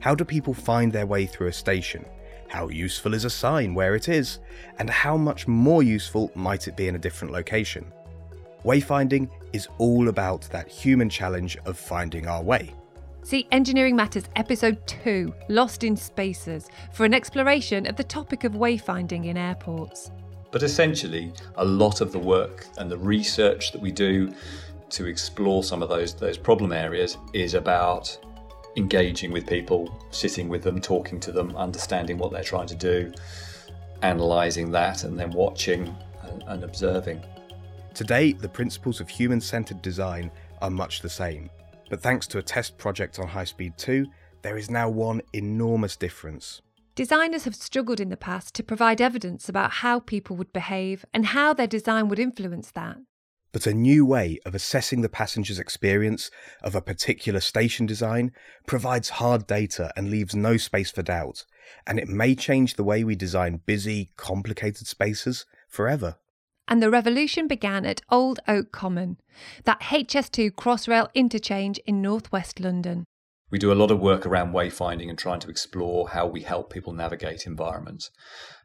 How 0.00 0.14
do 0.14 0.24
people 0.24 0.54
find 0.54 0.90
their 0.90 1.06
way 1.06 1.26
through 1.26 1.48
a 1.48 1.52
station? 1.52 2.04
How 2.48 2.68
useful 2.68 3.12
is 3.12 3.26
a 3.26 3.30
sign 3.30 3.74
where 3.74 3.94
it 3.94 4.08
is? 4.08 4.38
And 4.78 4.88
how 4.88 5.18
much 5.18 5.46
more 5.46 5.82
useful 5.82 6.30
might 6.34 6.66
it 6.66 6.76
be 6.76 6.88
in 6.88 6.94
a 6.94 6.98
different 6.98 7.32
location? 7.32 7.92
Wayfinding 8.64 9.28
is 9.52 9.68
all 9.78 10.08
about 10.08 10.42
that 10.50 10.68
human 10.68 11.10
challenge 11.10 11.58
of 11.66 11.78
finding 11.78 12.26
our 12.26 12.42
way. 12.42 12.74
See 13.22 13.46
Engineering 13.52 13.94
Matters 13.94 14.24
Episode 14.34 14.84
2, 14.86 15.32
Lost 15.48 15.84
in 15.84 15.96
Spaces, 15.96 16.68
for 16.92 17.04
an 17.04 17.14
exploration 17.14 17.86
of 17.86 17.96
the 17.96 18.04
topic 18.04 18.44
of 18.44 18.52
wayfinding 18.52 19.26
in 19.26 19.36
airports. 19.36 20.10
But 20.52 20.62
essentially, 20.62 21.32
a 21.56 21.64
lot 21.64 22.00
of 22.02 22.12
the 22.12 22.18
work 22.18 22.66
and 22.78 22.90
the 22.90 22.98
research 22.98 23.72
that 23.72 23.80
we 23.80 23.90
do 23.90 24.32
to 24.90 25.06
explore 25.06 25.64
some 25.64 25.82
of 25.82 25.88
those 25.88 26.14
those 26.14 26.36
problem 26.36 26.72
areas 26.72 27.16
is 27.32 27.54
about 27.54 28.16
engaging 28.76 29.32
with 29.32 29.46
people, 29.46 29.98
sitting 30.10 30.48
with 30.48 30.62
them, 30.62 30.80
talking 30.80 31.18
to 31.20 31.32
them, 31.32 31.56
understanding 31.56 32.18
what 32.18 32.30
they're 32.32 32.44
trying 32.44 32.66
to 32.66 32.74
do, 32.74 33.12
analysing 34.02 34.70
that, 34.70 35.04
and 35.04 35.18
then 35.18 35.30
watching 35.30 35.94
and, 36.22 36.44
and 36.46 36.64
observing. 36.64 37.22
Today, 37.94 38.32
the 38.32 38.48
principles 38.48 39.00
of 39.00 39.08
human 39.08 39.40
centered 39.40 39.82
design 39.82 40.30
are 40.60 40.70
much 40.70 41.00
the 41.00 41.10
same. 41.10 41.50
But 41.90 42.00
thanks 42.00 42.26
to 42.28 42.38
a 42.38 42.42
test 42.42 42.78
project 42.78 43.18
on 43.18 43.26
High 43.26 43.44
Speed 43.44 43.76
2, 43.76 44.06
there 44.42 44.56
is 44.56 44.70
now 44.70 44.88
one 44.88 45.20
enormous 45.34 45.96
difference. 45.96 46.62
Designers 46.94 47.44
have 47.44 47.54
struggled 47.54 48.00
in 48.00 48.10
the 48.10 48.16
past 48.18 48.54
to 48.54 48.62
provide 48.62 49.00
evidence 49.00 49.48
about 49.48 49.70
how 49.70 49.98
people 49.98 50.36
would 50.36 50.52
behave 50.52 51.06
and 51.14 51.26
how 51.26 51.54
their 51.54 51.66
design 51.66 52.08
would 52.08 52.18
influence 52.18 52.70
that. 52.72 52.98
But 53.50 53.66
a 53.66 53.72
new 53.72 54.04
way 54.04 54.38
of 54.44 54.54
assessing 54.54 55.00
the 55.00 55.08
passenger's 55.08 55.58
experience 55.58 56.30
of 56.62 56.74
a 56.74 56.82
particular 56.82 57.40
station 57.40 57.86
design 57.86 58.32
provides 58.66 59.10
hard 59.10 59.46
data 59.46 59.92
and 59.96 60.10
leaves 60.10 60.34
no 60.34 60.58
space 60.58 60.90
for 60.90 61.02
doubt, 61.02 61.44
and 61.86 61.98
it 61.98 62.08
may 62.08 62.34
change 62.34 62.74
the 62.74 62.84
way 62.84 63.04
we 63.04 63.14
design 63.14 63.60
busy, 63.64 64.10
complicated 64.16 64.86
spaces 64.86 65.46
forever. 65.68 66.16
And 66.68 66.82
the 66.82 66.90
revolution 66.90 67.46
began 67.46 67.84
at 67.84 68.02
Old 68.10 68.40
Oak 68.48 68.70
Common, 68.72 69.18
that 69.64 69.80
HS2 69.80 70.52
Crossrail 70.52 71.08
interchange 71.14 71.78
in 71.86 72.00
northwest 72.00 72.60
London. 72.60 73.04
We 73.52 73.58
do 73.58 73.70
a 73.70 73.74
lot 73.74 73.90
of 73.90 74.00
work 74.00 74.24
around 74.24 74.54
wayfinding 74.54 75.10
and 75.10 75.18
trying 75.18 75.40
to 75.40 75.50
explore 75.50 76.08
how 76.08 76.26
we 76.26 76.40
help 76.40 76.72
people 76.72 76.94
navigate 76.94 77.46
environments. 77.46 78.10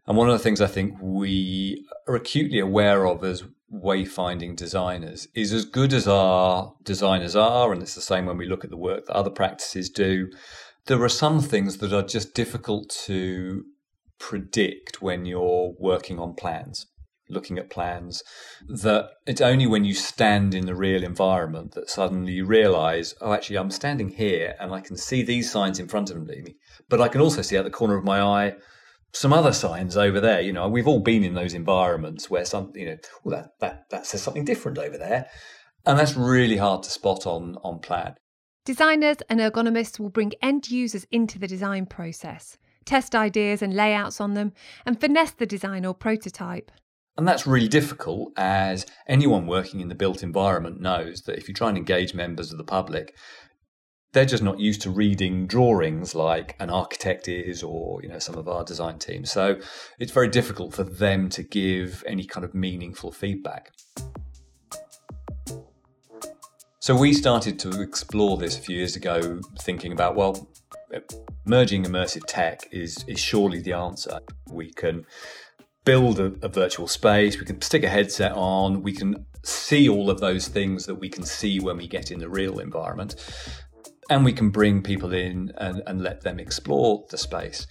And 0.07 0.15
one 0.15 0.29
of 0.29 0.33
the 0.33 0.43
things 0.43 0.61
I 0.61 0.67
think 0.67 0.95
we 1.01 1.85
are 2.07 2.15
acutely 2.15 2.59
aware 2.59 3.05
of 3.05 3.21
as 3.25 3.43
wayfinding 3.71 4.55
designers 4.55 5.27
is 5.35 5.51
as 5.51 5.65
good 5.65 5.91
as 5.91 6.07
our 6.07 6.73
designers 6.83 7.35
are, 7.35 7.73
and 7.73 7.81
it's 7.81 7.95
the 7.95 8.01
same 8.01 8.25
when 8.25 8.37
we 8.37 8.47
look 8.47 8.63
at 8.63 8.69
the 8.69 8.77
work 8.77 9.05
that 9.05 9.15
other 9.15 9.29
practices 9.29 9.89
do, 9.89 10.31
there 10.85 11.03
are 11.03 11.09
some 11.09 11.41
things 11.41 11.79
that 11.79 11.91
are 11.91 12.01
just 12.01 12.33
difficult 12.33 12.89
to 12.89 13.65
predict 14.19 15.01
when 15.01 15.25
you're 15.25 15.75
working 15.77 16.17
on 16.17 16.33
plans 16.33 16.87
looking 17.29 17.57
at 17.57 17.69
plans 17.69 18.23
that 18.67 19.09
it's 19.25 19.41
only 19.41 19.67
when 19.67 19.85
you 19.85 19.93
stand 19.93 20.53
in 20.53 20.65
the 20.65 20.75
real 20.75 21.03
environment 21.03 21.73
that 21.73 21.89
suddenly 21.89 22.33
you 22.33 22.45
realize, 22.45 23.13
oh, 23.21 23.33
actually, 23.33 23.57
I'm 23.57 23.71
standing 23.71 24.09
here 24.09 24.55
and 24.59 24.73
I 24.73 24.81
can 24.81 24.97
see 24.97 25.23
these 25.23 25.51
signs 25.51 25.79
in 25.79 25.87
front 25.87 26.09
of 26.09 26.25
me, 26.25 26.55
but 26.89 27.01
I 27.01 27.07
can 27.07 27.21
also 27.21 27.41
see 27.41 27.57
out 27.57 27.63
the 27.63 27.69
corner 27.69 27.97
of 27.97 28.03
my 28.03 28.21
eye 28.21 28.55
some 29.13 29.33
other 29.33 29.53
signs 29.53 29.97
over 29.97 30.19
there. 30.19 30.41
You 30.41 30.53
know, 30.53 30.67
we've 30.67 30.87
all 30.87 30.99
been 30.99 31.23
in 31.23 31.33
those 31.33 31.53
environments 31.53 32.29
where 32.29 32.45
some, 32.45 32.71
you 32.75 32.85
know, 32.85 32.97
well, 33.23 33.35
that, 33.35 33.49
that, 33.59 33.89
that 33.89 34.05
says 34.05 34.21
something 34.21 34.45
different 34.45 34.77
over 34.77 34.97
there. 34.97 35.27
And 35.85 35.97
that's 35.97 36.15
really 36.15 36.57
hard 36.57 36.83
to 36.83 36.89
spot 36.89 37.25
on, 37.25 37.57
on 37.63 37.79
plan. 37.79 38.15
Designers 38.65 39.17
and 39.29 39.39
ergonomists 39.39 39.99
will 39.99 40.09
bring 40.09 40.33
end 40.41 40.69
users 40.69 41.07
into 41.09 41.39
the 41.39 41.47
design 41.47 41.85
process, 41.85 42.57
test 42.83 43.15
ideas 43.15 43.61
and 43.61 43.73
layouts 43.73 44.19
on 44.19 44.33
them, 44.33 44.51
and 44.85 44.99
finesse 44.99 45.31
the 45.31 45.45
design 45.45 45.85
or 45.85 45.93
prototype. 45.93 46.69
And 47.17 47.27
that's 47.27 47.47
really 47.47 47.67
difficult 47.67 48.31
as 48.37 48.85
anyone 49.07 49.47
working 49.47 49.79
in 49.79 49.87
the 49.87 49.95
built 49.95 50.21
environment 50.21 50.79
knows 50.79 51.21
that 51.23 51.37
if 51.37 51.47
you 51.47 51.53
try 51.53 51.69
and 51.69 51.77
engage 51.77 52.13
members 52.13 52.51
of 52.51 52.59
the 52.59 52.63
public, 52.63 53.17
they're 54.13 54.25
just 54.25 54.43
not 54.43 54.59
used 54.59 54.81
to 54.83 54.91
reading 54.91 55.47
drawings 55.47 56.13
like 56.13 56.55
an 56.59 56.69
architect 56.69 57.27
is 57.27 57.63
or 57.63 58.01
you 58.03 58.09
know 58.09 58.19
some 58.19 58.35
of 58.35 58.47
our 58.47 58.63
design 58.63 58.99
teams. 58.99 59.31
So 59.31 59.59
it's 59.99 60.11
very 60.11 60.27
difficult 60.27 60.73
for 60.73 60.83
them 60.83 61.29
to 61.29 61.43
give 61.43 62.03
any 62.07 62.23
kind 62.23 62.43
of 62.43 62.53
meaningful 62.53 63.11
feedback. 63.11 63.71
So 66.79 66.95
we 66.95 67.13
started 67.13 67.59
to 67.59 67.81
explore 67.81 68.37
this 68.37 68.57
a 68.57 68.61
few 68.61 68.77
years 68.77 68.95
ago, 68.95 69.41
thinking 69.59 69.91
about 69.91 70.15
well, 70.15 70.47
merging 71.45 71.83
immersive 71.83 72.23
tech 72.27 72.67
is 72.71 73.03
is 73.07 73.19
surely 73.19 73.59
the 73.59 73.73
answer. 73.73 74.19
We 74.49 74.71
can 74.71 75.05
build 75.87 76.19
a, 76.19 76.33
a, 76.41 76.49
virtual 76.49 76.85
space, 76.85 77.39
we 77.39 77.45
can 77.45 77.61
stick 77.61 77.81
a 77.81 77.87
headset 77.87 78.33
on, 78.33 78.83
we 78.83 78.91
can 78.91 79.25
see 79.41 79.87
all 79.87 80.09
of 80.09 80.19
those 80.19 80.49
things 80.49 80.85
that 80.85 80.95
we 80.95 81.07
can 81.07 81.23
see 81.23 81.61
when 81.61 81.77
we 81.77 81.87
get 81.87 82.11
in 82.11 82.19
the 82.19 82.27
real 82.27 82.59
environment. 82.59 83.15
And 84.09 84.25
we 84.25 84.33
can 84.33 84.49
bring 84.49 84.83
people 84.83 85.13
in 85.13 85.53
and, 85.59 85.81
and 85.87 86.03
let 86.03 86.19
them 86.19 86.41
explore 86.41 87.05
the 87.09 87.17
space. 87.17 87.67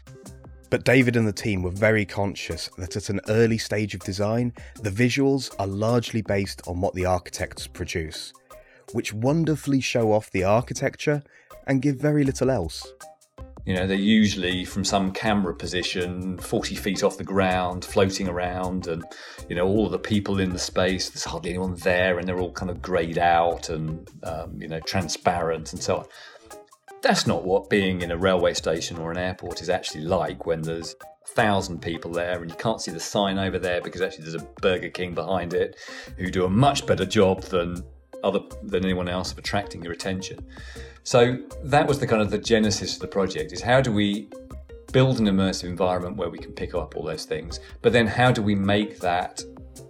But 0.70 0.84
David 0.84 1.16
and 1.16 1.28
the 1.28 1.32
team 1.32 1.62
were 1.62 1.70
very 1.70 2.06
conscious 2.06 2.70
that 2.78 2.96
at 2.96 3.10
an 3.10 3.20
early 3.28 3.58
stage 3.58 3.94
of 3.94 4.00
design, 4.00 4.54
the 4.80 4.90
visuals 4.90 5.54
are 5.58 5.66
largely 5.66 6.22
based 6.22 6.62
on 6.66 6.80
what 6.80 6.94
the 6.94 7.04
architects 7.04 7.66
produce, 7.66 8.32
which 8.92 9.12
wonderfully 9.12 9.82
show 9.82 10.10
off 10.10 10.30
the 10.30 10.44
architecture 10.44 11.22
and 11.66 11.82
give 11.82 11.96
very 11.96 12.24
little 12.24 12.48
else. 12.48 12.94
You 13.66 13.74
know, 13.74 13.84
they're 13.84 13.96
usually 13.96 14.64
from 14.64 14.84
some 14.84 15.10
camera 15.10 15.52
position, 15.52 16.38
40 16.38 16.76
feet 16.76 17.02
off 17.02 17.18
the 17.18 17.24
ground, 17.24 17.84
floating 17.84 18.28
around, 18.28 18.86
and, 18.86 19.04
you 19.48 19.56
know, 19.56 19.66
all 19.66 19.88
the 19.88 19.98
people 19.98 20.38
in 20.38 20.50
the 20.50 20.58
space, 20.58 21.10
there's 21.10 21.24
hardly 21.24 21.50
anyone 21.50 21.74
there, 21.74 22.18
and 22.18 22.28
they're 22.28 22.38
all 22.38 22.52
kind 22.52 22.70
of 22.70 22.80
grayed 22.80 23.18
out 23.18 23.68
and, 23.68 24.08
um, 24.22 24.62
you 24.62 24.68
know, 24.68 24.78
transparent 24.80 25.72
and 25.72 25.82
so 25.82 25.96
on. 25.96 26.06
That's 27.02 27.26
not 27.26 27.44
what 27.44 27.68
being 27.68 28.02
in 28.02 28.12
a 28.12 28.16
railway 28.16 28.54
station 28.54 28.98
or 28.98 29.10
an 29.10 29.18
airport 29.18 29.60
is 29.60 29.68
actually 29.68 30.04
like 30.04 30.46
when 30.46 30.62
there's 30.62 30.94
a 31.02 31.28
thousand 31.28 31.82
people 31.82 32.12
there 32.12 32.40
and 32.40 32.50
you 32.50 32.56
can't 32.56 32.80
see 32.80 32.92
the 32.92 33.00
sign 33.00 33.36
over 33.36 33.58
there 33.58 33.80
because 33.80 34.00
actually 34.00 34.24
there's 34.24 34.42
a 34.42 34.46
Burger 34.62 34.90
King 34.90 35.12
behind 35.12 35.54
it 35.54 35.76
who 36.16 36.30
do 36.30 36.44
a 36.44 36.50
much 36.50 36.86
better 36.86 37.04
job 37.04 37.42
than 37.42 37.82
other 38.24 38.40
than 38.62 38.84
anyone 38.84 39.08
else 39.08 39.32
of 39.32 39.38
attracting 39.38 39.82
your 39.82 39.92
attention. 39.92 40.38
So 41.04 41.38
that 41.62 41.86
was 41.86 41.98
the 42.00 42.06
kind 42.06 42.20
of 42.20 42.30
the 42.30 42.38
genesis 42.38 42.94
of 42.94 43.00
the 43.00 43.08
project 43.08 43.52
is 43.52 43.62
how 43.62 43.80
do 43.80 43.92
we 43.92 44.28
build 44.92 45.20
an 45.20 45.26
immersive 45.26 45.64
environment 45.64 46.16
where 46.16 46.30
we 46.30 46.38
can 46.38 46.52
pick 46.52 46.74
up 46.74 46.96
all 46.96 47.04
those 47.04 47.24
things, 47.24 47.60
but 47.82 47.92
then 47.92 48.06
how 48.06 48.32
do 48.32 48.42
we 48.42 48.54
make 48.54 48.98
that 49.00 49.42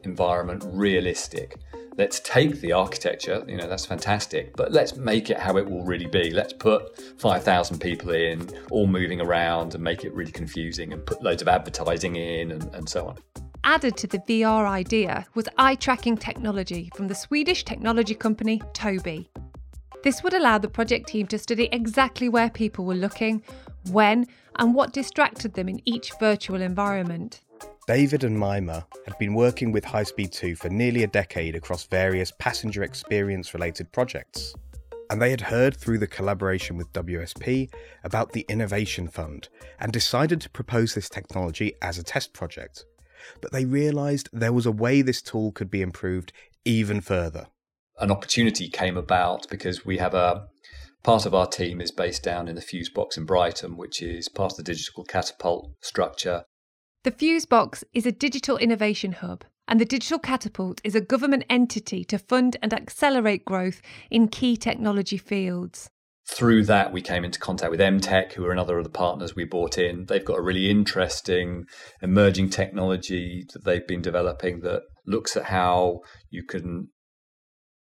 environment 0.02 0.64
realistic? 0.66 1.56
Let's 1.96 2.20
take 2.20 2.60
the 2.60 2.72
architecture, 2.72 3.42
you 3.48 3.56
know, 3.56 3.66
that's 3.66 3.86
fantastic, 3.86 4.54
but 4.54 4.72
let's 4.72 4.96
make 4.96 5.30
it 5.30 5.38
how 5.38 5.56
it 5.56 5.68
will 5.68 5.84
really 5.84 6.06
be. 6.06 6.30
Let's 6.30 6.52
put 6.52 7.00
5,000 7.18 7.78
people 7.78 8.10
in, 8.10 8.50
all 8.70 8.86
moving 8.86 9.20
around, 9.22 9.74
and 9.74 9.82
make 9.82 10.04
it 10.04 10.12
really 10.12 10.32
confusing 10.32 10.92
and 10.92 11.06
put 11.06 11.22
loads 11.22 11.40
of 11.40 11.48
advertising 11.48 12.16
in 12.16 12.52
and, 12.52 12.74
and 12.74 12.86
so 12.86 13.06
on. 13.06 13.16
Added 13.64 13.96
to 13.98 14.06
the 14.06 14.18
VR 14.20 14.66
idea 14.68 15.26
was 15.34 15.48
eye 15.58 15.74
tracking 15.74 16.16
technology 16.16 16.90
from 16.94 17.08
the 17.08 17.14
Swedish 17.14 17.64
technology 17.64 18.14
company 18.14 18.60
Tobii. 18.72 19.28
This 20.02 20.22
would 20.22 20.34
allow 20.34 20.58
the 20.58 20.68
project 20.68 21.08
team 21.08 21.26
to 21.28 21.38
study 21.38 21.68
exactly 21.72 22.28
where 22.28 22.50
people 22.50 22.84
were 22.84 22.94
looking, 22.94 23.42
when, 23.90 24.26
and 24.56 24.74
what 24.74 24.92
distracted 24.92 25.54
them 25.54 25.68
in 25.68 25.80
each 25.84 26.12
virtual 26.20 26.62
environment. 26.62 27.40
David 27.86 28.24
and 28.24 28.38
Mima 28.38 28.86
had 29.04 29.16
been 29.18 29.34
working 29.34 29.72
with 29.72 29.84
High 29.84 30.02
Speed 30.02 30.32
2 30.32 30.56
for 30.56 30.68
nearly 30.68 31.02
a 31.02 31.08
decade 31.08 31.54
across 31.54 31.84
various 31.84 32.32
passenger 32.38 32.82
experience 32.82 33.54
related 33.54 33.90
projects. 33.92 34.54
And 35.08 35.22
they 35.22 35.30
had 35.30 35.40
heard 35.40 35.76
through 35.76 35.98
the 35.98 36.08
collaboration 36.08 36.76
with 36.76 36.92
WSP 36.92 37.72
about 38.02 38.32
the 38.32 38.44
Innovation 38.48 39.06
Fund 39.06 39.48
and 39.78 39.92
decided 39.92 40.40
to 40.40 40.50
propose 40.50 40.94
this 40.94 41.08
technology 41.08 41.74
as 41.80 41.98
a 41.98 42.02
test 42.02 42.32
project. 42.32 42.84
But 43.40 43.52
they 43.52 43.64
realised 43.64 44.28
there 44.32 44.52
was 44.52 44.66
a 44.66 44.72
way 44.72 45.02
this 45.02 45.22
tool 45.22 45.52
could 45.52 45.70
be 45.70 45.82
improved 45.82 46.32
even 46.64 47.00
further. 47.00 47.46
An 47.98 48.10
opportunity 48.10 48.68
came 48.68 48.96
about 48.96 49.46
because 49.48 49.86
we 49.86 49.98
have 49.98 50.14
a 50.14 50.46
part 51.02 51.26
of 51.26 51.34
our 51.34 51.46
team 51.46 51.80
is 51.80 51.90
based 51.90 52.22
down 52.22 52.48
in 52.48 52.56
the 52.56 52.60
Fuse 52.60 52.90
Box 52.90 53.16
in 53.16 53.24
Brighton, 53.24 53.76
which 53.76 54.02
is 54.02 54.28
part 54.28 54.52
of 54.52 54.56
the 54.56 54.62
digital 54.62 55.04
catapult 55.04 55.70
structure. 55.80 56.44
The 57.04 57.12
Fuse 57.12 57.46
Box 57.46 57.84
is 57.94 58.04
a 58.04 58.12
digital 58.12 58.58
innovation 58.58 59.12
hub 59.12 59.44
and 59.68 59.80
the 59.80 59.84
Digital 59.84 60.18
Catapult 60.18 60.80
is 60.84 60.94
a 60.94 61.00
government 61.00 61.44
entity 61.50 62.04
to 62.04 62.18
fund 62.18 62.56
and 62.62 62.72
accelerate 62.72 63.44
growth 63.44 63.82
in 64.10 64.28
key 64.28 64.56
technology 64.56 65.18
fields. 65.18 65.90
Through 66.28 66.64
that, 66.64 66.92
we 66.92 67.02
came 67.02 67.24
into 67.24 67.38
contact 67.38 67.70
with 67.70 67.80
Emteq, 67.80 68.32
who 68.32 68.44
are 68.44 68.52
another 68.52 68.78
of 68.78 68.84
the 68.84 68.90
partners 68.90 69.36
we 69.36 69.44
brought 69.44 69.78
in. 69.78 70.06
They've 70.06 70.24
got 70.24 70.38
a 70.38 70.42
really 70.42 70.68
interesting 70.68 71.64
emerging 72.02 72.50
technology 72.50 73.46
that 73.52 73.64
they've 73.64 73.86
been 73.86 74.02
developing 74.02 74.60
that 74.60 74.82
looks 75.06 75.36
at 75.36 75.44
how 75.44 76.00
you 76.28 76.42
can 76.42 76.88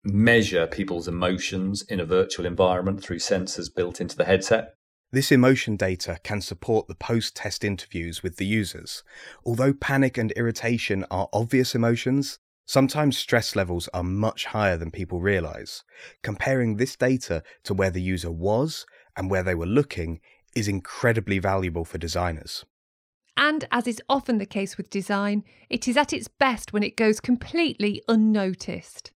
measure 0.04 0.66
people's 0.66 1.08
emotions 1.08 1.84
in 1.88 1.98
a 1.98 2.04
virtual 2.04 2.46
environment 2.46 3.02
through 3.02 3.18
sensors 3.18 3.74
built 3.74 4.00
into 4.00 4.16
the 4.16 4.24
headset. 4.24 4.74
This 5.10 5.32
emotion 5.32 5.76
data 5.76 6.18
can 6.22 6.40
support 6.40 6.86
the 6.86 6.94
post 6.94 7.34
test 7.34 7.64
interviews 7.64 8.22
with 8.22 8.36
the 8.36 8.46
users. 8.46 9.02
Although 9.44 9.72
panic 9.72 10.16
and 10.16 10.32
irritation 10.32 11.04
are 11.10 11.28
obvious 11.32 11.74
emotions, 11.74 12.38
sometimes 12.68 13.16
stress 13.16 13.56
levels 13.56 13.88
are 13.94 14.04
much 14.04 14.44
higher 14.44 14.76
than 14.76 14.90
people 14.90 15.20
realise. 15.20 15.82
Comparing 16.22 16.76
this 16.76 16.94
data 16.94 17.42
to 17.64 17.74
where 17.74 17.90
the 17.90 18.02
user 18.02 18.30
was 18.30 18.86
and 19.16 19.30
where 19.30 19.42
they 19.42 19.54
were 19.54 19.66
looking 19.66 20.20
is 20.54 20.68
incredibly 20.68 21.38
valuable 21.38 21.84
for 21.84 21.98
designers. 21.98 22.64
And 23.36 23.66
as 23.72 23.86
is 23.86 24.02
often 24.08 24.38
the 24.38 24.46
case 24.46 24.76
with 24.76 24.90
design, 24.90 25.44
it 25.70 25.88
is 25.88 25.96
at 25.96 26.12
its 26.12 26.28
best 26.28 26.72
when 26.72 26.82
it 26.82 26.96
goes 26.96 27.20
completely 27.20 28.02
unnoticed. 28.06 29.12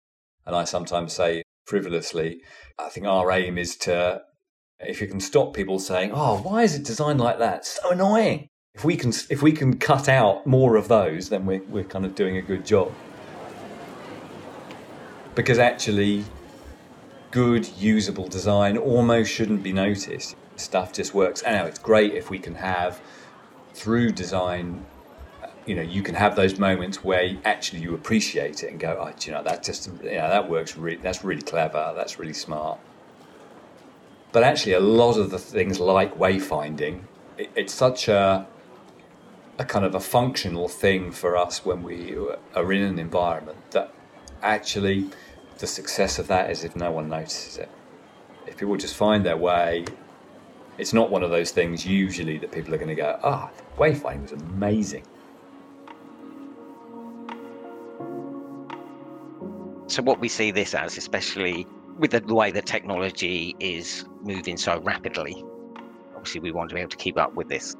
And 0.45 0.55
I 0.55 0.63
sometimes 0.63 1.13
say 1.13 1.43
frivolously, 1.65 2.41
I 2.79 2.89
think 2.89 3.05
our 3.05 3.31
aim 3.31 3.57
is 3.57 3.75
to 3.77 4.21
if 4.79 5.01
you 5.01 5.07
can 5.07 5.19
stop 5.19 5.53
people 5.53 5.77
saying, 5.77 6.11
"Oh, 6.13 6.41
why 6.41 6.63
is 6.63 6.75
it 6.75 6.83
designed 6.83 7.19
like 7.19 7.39
that? 7.39 7.65
So 7.65 7.91
annoying." 7.91 8.47
If 8.73 8.85
we 8.85 8.95
can, 8.95 9.11
if 9.29 9.41
we 9.41 9.51
can 9.51 9.77
cut 9.77 10.07
out 10.07 10.47
more 10.47 10.75
of 10.75 10.87
those, 10.87 11.29
then 11.29 11.45
we're 11.45 11.63
we're 11.63 11.83
kind 11.83 12.05
of 12.05 12.15
doing 12.15 12.37
a 12.37 12.41
good 12.41 12.65
job. 12.65 12.91
Because 15.41 15.59
actually, 15.59 16.23
good 17.31 17.67
usable 17.77 18.27
design 18.27 18.77
almost 18.77 19.31
shouldn't 19.31 19.63
be 19.63 19.73
noticed. 19.73 20.35
Stuff 20.55 20.93
just 20.93 21.13
works. 21.13 21.41
And 21.41 21.55
now 21.55 21.65
it's 21.65 21.79
great 21.79 22.13
if 22.13 22.29
we 22.29 22.39
can 22.39 22.55
have 22.55 23.01
through 23.73 24.11
design 24.11 24.85
you 25.65 25.75
know 25.75 25.81
you 25.83 26.01
can 26.01 26.15
have 26.15 26.35
those 26.35 26.57
moments 26.57 27.03
where 27.03 27.37
actually 27.45 27.79
you 27.79 27.93
appreciate 27.93 28.63
it 28.63 28.71
and 28.71 28.79
go 28.79 28.97
oh 28.99 29.13
you 29.25 29.31
know 29.31 29.43
that 29.43 29.63
just 29.63 29.87
you 30.03 30.15
know 30.15 30.27
that 30.27 30.49
works 30.49 30.75
really 30.75 30.97
that's 30.97 31.23
really 31.23 31.41
clever 31.41 31.93
that's 31.95 32.17
really 32.17 32.33
smart 32.33 32.79
but 34.31 34.43
actually, 34.43 34.73
a 34.73 34.79
lot 34.79 35.17
of 35.17 35.29
the 35.29 35.39
things 35.39 35.79
like 35.79 36.17
wayfinding, 36.17 37.01
it, 37.37 37.51
it's 37.55 37.73
such 37.73 38.07
a 38.07 38.47
a 39.57 39.65
kind 39.65 39.85
of 39.85 39.93
a 39.93 39.99
functional 39.99 40.67
thing 40.67 41.11
for 41.11 41.35
us 41.35 41.65
when 41.65 41.83
we 41.83 42.17
are 42.55 42.73
in 42.73 42.81
an 42.81 42.97
environment 42.97 43.59
that 43.71 43.93
actually 44.41 45.09
the 45.61 45.67
success 45.67 46.19
of 46.19 46.27
that 46.27 46.49
is 46.49 46.65
if 46.65 46.75
no 46.75 46.91
one 46.91 47.07
notices 47.07 47.57
it. 47.57 47.69
If 48.47 48.57
people 48.57 48.75
just 48.75 48.95
find 48.95 49.23
their 49.23 49.37
way, 49.37 49.85
it's 50.77 50.91
not 50.91 51.11
one 51.11 51.23
of 51.23 51.29
those 51.29 51.51
things 51.51 51.85
usually 51.85 52.39
that 52.39 52.51
people 52.51 52.73
are 52.73 52.77
going 52.77 52.89
to 52.89 52.95
go, 52.95 53.19
ah, 53.23 53.49
oh, 53.49 53.79
wayfinding 53.79 54.23
was 54.23 54.31
amazing. 54.33 55.03
So, 59.87 60.01
what 60.01 60.19
we 60.19 60.27
see 60.27 60.51
this 60.51 60.73
as, 60.73 60.97
especially 60.97 61.67
with 61.97 62.11
the, 62.11 62.33
way 62.33 62.51
the 62.51 62.61
technology 62.61 63.55
is 63.59 64.05
moving 64.21 64.57
so 64.57 64.79
rapidly, 64.79 65.43
obviously 66.15 66.41
we 66.41 66.51
want 66.51 66.69
to 66.69 66.75
be 66.75 66.81
able 66.81 66.89
to 66.89 66.97
keep 66.97 67.19
up 67.19 67.35
with 67.35 67.49
this. 67.49 67.75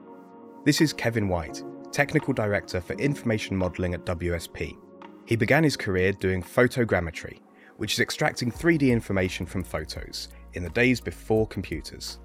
This 0.66 0.82
is 0.82 0.94
Kevin 0.94 1.28
White, 1.30 1.64
Technical 1.92 2.34
Director 2.34 2.80
for 2.80 2.94
Information 2.94 3.58
Modelling 3.58 3.96
at 3.96 4.06
WSP. 4.06 4.78
He 5.26 5.36
began 5.36 5.64
his 5.64 5.78
career 5.78 6.12
doing 6.12 6.44
photogrammetry, 6.44 7.40
which 7.82 7.94
is 7.94 8.00
extracting 8.00 8.52
3D 8.52 8.92
information 8.92 9.44
from 9.44 9.64
photos 9.64 10.28
in 10.54 10.62
the 10.62 10.70
days 10.70 11.02
before 11.02 11.48
computers. 11.48 12.20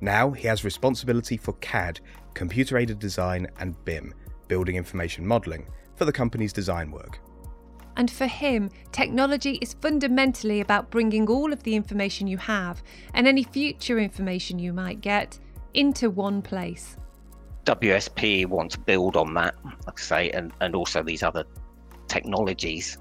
Now 0.00 0.32
he 0.32 0.48
has 0.48 0.64
responsibility 0.64 1.36
for 1.36 1.52
CAD, 1.60 2.00
computer 2.34 2.76
aided 2.76 2.98
design, 2.98 3.46
and 3.60 3.76
BIM, 3.84 4.12
building 4.48 4.74
information 4.74 5.24
modelling, 5.24 5.68
for 5.94 6.06
the 6.06 6.12
company's 6.12 6.52
design 6.52 6.90
work. 6.90 7.20
And 7.96 8.10
for 8.10 8.26
him, 8.26 8.68
technology 8.90 9.60
is 9.62 9.74
fundamentally 9.74 10.60
about 10.60 10.90
bringing 10.90 11.30
all 11.30 11.52
of 11.52 11.62
the 11.62 11.76
information 11.76 12.26
you 12.26 12.38
have 12.38 12.82
and 13.14 13.28
any 13.28 13.44
future 13.44 14.00
information 14.00 14.58
you 14.58 14.72
might 14.72 15.02
get 15.02 15.38
into 15.74 16.10
one 16.10 16.42
place. 16.42 16.96
WSP 17.64 18.44
want 18.46 18.72
to 18.72 18.80
build 18.80 19.16
on 19.16 19.34
that, 19.34 19.54
like 19.64 20.00
I 20.00 20.02
say, 20.02 20.30
and, 20.30 20.52
and 20.60 20.74
also 20.74 21.04
these 21.04 21.22
other 21.22 21.44
technologies 22.08 22.98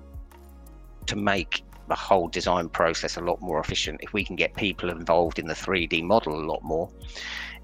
to 1.07 1.15
make 1.15 1.63
the 1.87 1.95
whole 1.95 2.27
design 2.27 2.69
process 2.69 3.17
a 3.17 3.21
lot 3.21 3.41
more 3.41 3.59
efficient. 3.59 3.99
If 4.01 4.13
we 4.13 4.23
can 4.23 4.35
get 4.35 4.55
people 4.55 4.89
involved 4.89 5.39
in 5.39 5.47
the 5.47 5.53
3D 5.53 6.03
model 6.03 6.35
a 6.35 6.45
lot 6.45 6.63
more, 6.63 6.89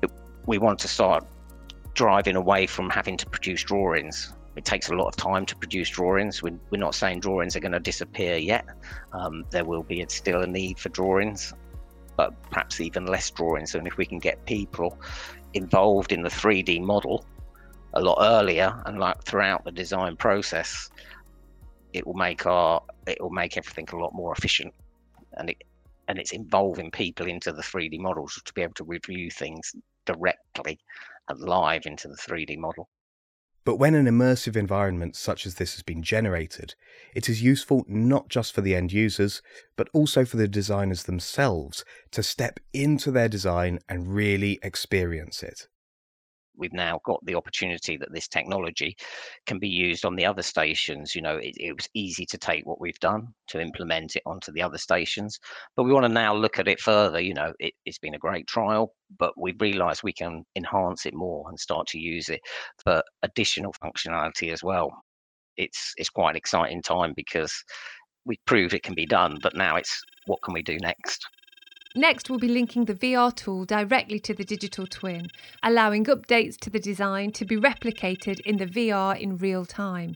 it, 0.01 0.11
we 0.45 0.57
want 0.57 0.79
to 0.79 0.87
start 0.87 1.25
driving 1.93 2.35
away 2.35 2.67
from 2.67 2.89
having 2.89 3.17
to 3.17 3.25
produce 3.25 3.63
drawings 3.63 4.33
it 4.55 4.65
takes 4.65 4.89
a 4.89 4.95
lot 4.95 5.07
of 5.07 5.15
time 5.15 5.45
to 5.45 5.55
produce 5.55 5.89
drawings. 5.89 6.43
We're, 6.43 6.59
we're 6.69 6.77
not 6.77 6.95
saying 6.95 7.21
drawings 7.21 7.55
are 7.55 7.61
going 7.61 7.71
to 7.71 7.79
disappear 7.79 8.35
yet. 8.35 8.65
Um, 9.13 9.45
there 9.49 9.63
will 9.63 9.83
be 9.83 10.05
still 10.09 10.41
a 10.41 10.47
need 10.47 10.77
for 10.77 10.89
drawings, 10.89 11.53
but 12.17 12.33
perhaps 12.49 12.81
even 12.81 13.05
less 13.05 13.29
drawings. 13.29 13.75
And 13.75 13.87
if 13.87 13.97
we 13.97 14.05
can 14.05 14.19
get 14.19 14.45
people 14.45 14.97
involved 15.53 16.11
in 16.11 16.21
the 16.21 16.29
3D 16.29 16.81
model 16.81 17.25
a 17.93 18.01
lot 18.01 18.17
earlier 18.21 18.81
and 18.85 18.99
like 18.99 19.23
throughout 19.23 19.63
the 19.63 19.71
design 19.71 20.17
process, 20.17 20.89
it 21.93 22.05
will 22.05 22.13
make 22.13 22.45
our 22.45 22.81
it 23.07 23.21
will 23.21 23.29
make 23.29 23.57
everything 23.57 23.87
a 23.91 23.97
lot 23.97 24.13
more 24.13 24.33
efficient. 24.33 24.73
And 25.33 25.49
it 25.49 25.63
and 26.07 26.19
it's 26.19 26.31
involving 26.31 26.91
people 26.91 27.27
into 27.27 27.51
the 27.51 27.61
3D 27.61 27.99
models 27.99 28.41
to 28.43 28.53
be 28.53 28.61
able 28.61 28.73
to 28.73 28.83
review 28.83 29.31
things 29.31 29.73
directly 30.05 30.79
and 31.29 31.39
live 31.39 31.85
into 31.85 32.07
the 32.07 32.17
3D 32.17 32.57
model. 32.57 32.89
But 33.63 33.75
when 33.75 33.93
an 33.93 34.07
immersive 34.07 34.55
environment 34.55 35.15
such 35.15 35.45
as 35.45 35.55
this 35.55 35.75
has 35.75 35.83
been 35.83 36.01
generated, 36.01 36.73
it 37.13 37.29
is 37.29 37.43
useful 37.43 37.85
not 37.87 38.27
just 38.27 38.53
for 38.53 38.61
the 38.61 38.75
end 38.75 38.91
users, 38.91 39.43
but 39.75 39.87
also 39.93 40.25
for 40.25 40.37
the 40.37 40.47
designers 40.47 41.03
themselves 41.03 41.85
to 42.11 42.23
step 42.23 42.59
into 42.73 43.11
their 43.11 43.29
design 43.29 43.79
and 43.87 44.15
really 44.15 44.59
experience 44.63 45.43
it 45.43 45.67
we've 46.55 46.73
now 46.73 46.99
got 47.05 47.23
the 47.25 47.35
opportunity 47.35 47.97
that 47.97 48.11
this 48.11 48.27
technology 48.27 48.95
can 49.45 49.59
be 49.59 49.67
used 49.67 50.05
on 50.05 50.15
the 50.15 50.25
other 50.25 50.41
stations. 50.41 51.15
You 51.15 51.21
know, 51.21 51.37
it, 51.37 51.55
it, 51.57 51.73
was 51.73 51.89
easy 51.93 52.25
to 52.25 52.37
take 52.37 52.65
what 52.65 52.79
we've 52.79 52.99
done 52.99 53.33
to 53.47 53.61
implement 53.61 54.15
it 54.15 54.23
onto 54.25 54.51
the 54.51 54.61
other 54.61 54.77
stations, 54.77 55.39
but 55.75 55.83
we 55.83 55.93
want 55.93 56.05
to 56.05 56.09
now 56.09 56.35
look 56.35 56.59
at 56.59 56.67
it 56.67 56.79
further. 56.79 57.19
You 57.19 57.33
know, 57.33 57.53
it, 57.59 57.73
has 57.85 57.97
been 57.97 58.15
a 58.15 58.19
great 58.19 58.47
trial, 58.47 58.93
but 59.17 59.33
we 59.37 59.53
realise 59.59 60.03
we 60.03 60.13
can 60.13 60.45
enhance 60.55 61.05
it 61.05 61.13
more 61.13 61.49
and 61.49 61.59
start 61.59 61.87
to 61.87 61.99
use 61.99 62.29
it 62.29 62.41
for 62.83 63.01
additional 63.23 63.73
functionality 63.83 64.51
as 64.51 64.63
well. 64.63 64.91
It's 65.57 65.93
it's 65.97 66.09
quite 66.09 66.31
an 66.31 66.37
exciting 66.37 66.81
time 66.81 67.13
because 67.15 67.53
we 68.25 68.39
proved 68.45 68.73
it 68.73 68.83
can 68.83 68.95
be 68.95 69.05
done, 69.05 69.37
but 69.41 69.55
now 69.55 69.75
it's 69.75 70.01
what 70.25 70.41
can 70.43 70.53
we 70.53 70.61
do 70.61 70.77
next? 70.77 71.25
Next, 71.95 72.29
we'll 72.29 72.39
be 72.39 72.47
linking 72.47 72.85
the 72.85 72.93
VR 72.93 73.35
tool 73.35 73.65
directly 73.65 74.17
to 74.19 74.33
the 74.33 74.45
digital 74.45 74.87
twin, 74.87 75.27
allowing 75.61 76.05
updates 76.05 76.57
to 76.59 76.69
the 76.69 76.79
design 76.79 77.31
to 77.33 77.43
be 77.43 77.57
replicated 77.57 78.39
in 78.41 78.57
the 78.57 78.65
VR 78.65 79.19
in 79.19 79.37
real 79.37 79.65
time. 79.65 80.15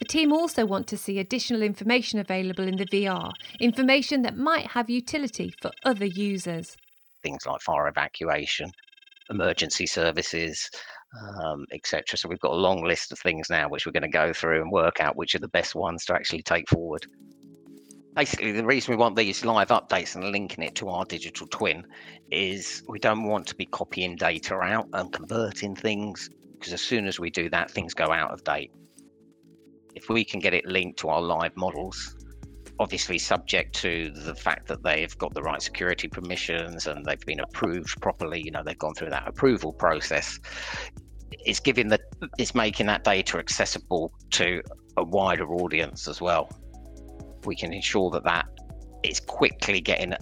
The 0.00 0.04
team 0.04 0.32
also 0.32 0.66
want 0.66 0.86
to 0.88 0.98
see 0.98 1.18
additional 1.18 1.62
information 1.62 2.18
available 2.18 2.68
in 2.68 2.76
the 2.76 2.84
VR, 2.86 3.32
information 3.58 4.22
that 4.22 4.36
might 4.36 4.66
have 4.66 4.90
utility 4.90 5.54
for 5.62 5.70
other 5.84 6.04
users. 6.04 6.76
Things 7.22 7.46
like 7.46 7.62
fire 7.62 7.88
evacuation, 7.88 8.70
emergency 9.30 9.86
services, 9.86 10.68
um, 11.20 11.64
etc. 11.72 12.18
So 12.18 12.28
we've 12.28 12.40
got 12.40 12.52
a 12.52 12.56
long 12.56 12.84
list 12.84 13.12
of 13.12 13.18
things 13.18 13.48
now 13.48 13.68
which 13.68 13.86
we're 13.86 13.92
going 13.92 14.02
to 14.02 14.08
go 14.08 14.32
through 14.32 14.60
and 14.60 14.70
work 14.70 15.00
out 15.00 15.16
which 15.16 15.34
are 15.34 15.40
the 15.40 15.48
best 15.48 15.74
ones 15.74 16.04
to 16.06 16.14
actually 16.14 16.42
take 16.42 16.68
forward. 16.68 17.06
Basically 18.14 18.52
the 18.52 18.64
reason 18.64 18.92
we 18.92 18.96
want 18.96 19.16
these 19.16 19.44
live 19.44 19.68
updates 19.68 20.14
and 20.14 20.24
linking 20.30 20.62
it 20.64 20.74
to 20.76 20.88
our 20.88 21.04
digital 21.04 21.46
twin 21.46 21.86
is 22.30 22.82
we 22.88 22.98
don't 22.98 23.24
want 23.24 23.46
to 23.46 23.54
be 23.54 23.66
copying 23.66 24.16
data 24.16 24.54
out 24.56 24.88
and 24.92 25.12
converting 25.12 25.74
things 25.74 26.28
because 26.54 26.72
as 26.72 26.80
soon 26.80 27.06
as 27.06 27.18
we 27.18 27.30
do 27.30 27.48
that 27.50 27.70
things 27.70 27.94
go 27.94 28.12
out 28.12 28.30
of 28.30 28.44
date. 28.44 28.70
If 29.94 30.08
we 30.08 30.24
can 30.24 30.40
get 30.40 30.54
it 30.54 30.66
linked 30.66 30.98
to 31.00 31.08
our 31.08 31.20
live 31.20 31.56
models 31.56 32.16
obviously 32.80 33.18
subject 33.18 33.74
to 33.74 34.10
the 34.10 34.34
fact 34.34 34.66
that 34.66 34.82
they've 34.82 35.16
got 35.18 35.32
the 35.34 35.42
right 35.42 35.62
security 35.62 36.08
permissions 36.08 36.86
and 36.86 37.04
they've 37.04 37.20
been 37.20 37.40
approved 37.40 38.00
properly 38.00 38.42
you 38.42 38.50
know 38.50 38.62
they've 38.64 38.78
gone 38.78 38.94
through 38.94 39.10
that 39.10 39.26
approval 39.28 39.72
process 39.72 40.40
it's 41.30 41.60
giving 41.60 41.88
the 41.88 42.00
it's 42.38 42.54
making 42.54 42.86
that 42.86 43.04
data 43.04 43.38
accessible 43.38 44.12
to 44.30 44.60
a 44.96 45.04
wider 45.04 45.52
audience 45.54 46.08
as 46.08 46.20
well 46.20 46.50
we 47.46 47.56
can 47.56 47.72
ensure 47.72 48.10
that 48.10 48.24
that 48.24 48.46
is 49.02 49.20
quickly 49.20 49.80
getting 49.80 50.14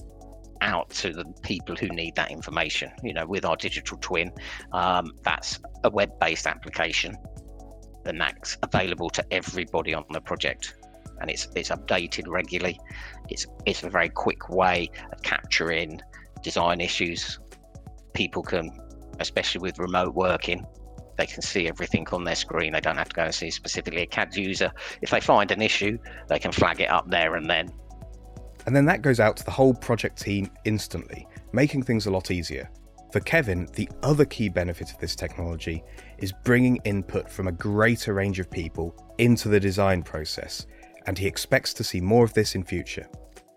out 0.61 0.91
to 0.91 1.13
the 1.13 1.25
people 1.43 1.75
who 1.75 1.89
need 1.89 2.15
that 2.17 2.31
information. 2.31 2.91
You 3.03 3.15
know, 3.15 3.27
with 3.27 3.45
our 3.45 3.57
digital 3.57 3.99
twin, 3.99 4.33
um, 4.73 5.13
that's 5.23 5.59
a 5.85 5.91
web-based 5.91 6.47
application, 6.47 7.17
and 8.05 8.21
that's 8.21 8.57
available 8.63 9.11
to 9.11 9.25
everybody 9.33 9.95
on 9.95 10.05
the 10.11 10.21
project, 10.21 10.75
and 11.21 11.31
it's 11.31 11.49
it's 11.55 11.71
updated 11.71 12.25
regularly. 12.29 12.79
It's 13.29 13.47
it's 13.67 13.83
a 13.83 13.91
very 13.91 14.09
quick 14.09 14.49
way 14.49 14.91
of 15.13 15.23
capturing 15.23 16.01
design 16.43 16.81
issues. 16.81 17.39
People 18.15 18.43
can, 18.43 18.71
especially 19.19 19.61
with 19.61 19.79
remote 19.79 20.15
working, 20.15 20.65
they 21.21 21.27
can 21.27 21.43
see 21.43 21.69
everything 21.69 22.07
on 22.13 22.25
their 22.25 22.35
screen. 22.35 22.73
They 22.73 22.81
don't 22.81 22.97
have 22.97 23.11
to 23.11 23.15
go 23.15 23.25
and 23.25 23.35
see 23.35 23.51
specifically 23.51 24.03
a 24.03 24.07
CAD 24.07 24.35
user. 24.37 24.73
If 25.03 25.11
they 25.11 25.21
find 25.21 25.51
an 25.51 25.61
issue, 25.61 25.99
they 26.29 26.39
can 26.39 26.51
flag 26.51 26.81
it 26.81 26.91
up 26.91 27.11
there 27.11 27.37
and 27.37 27.49
then. 27.49 27.71
And 28.67 28.75
then 28.75 28.87
that 28.87 29.03
goes 29.03 29.21
out 29.21 29.37
to 29.37 29.45
the 29.45 29.51
whole 29.51 29.75
project 29.75 30.21
team 30.21 30.51
instantly, 30.65 31.27
making 31.53 31.83
things 31.83 32.07
a 32.07 32.11
lot 32.11 32.31
easier. 32.31 32.71
For 33.13 33.21
Kevin, 33.21 33.69
the 33.75 33.89
other 34.03 34.25
key 34.25 34.49
benefit 34.49 34.93
of 34.93 34.99
this 34.99 35.15
technology 35.15 35.83
is 36.19 36.33
bringing 36.45 36.77
input 36.85 37.29
from 37.29 37.49
a 37.49 37.53
greater 37.53 38.15
range 38.15 38.39
of 38.39 38.51
people 38.51 38.95
into 39.19 39.49
the 39.49 39.61
design 39.61 40.03
process, 40.03 40.67
and 41.07 41.19
he 41.19 41.27
expects 41.27 41.75
to 41.75 41.85
see 41.85 42.01
more 42.01 42.25
of 42.25 42.33
this 42.33 42.55
in 42.55 42.65
future. 42.65 43.07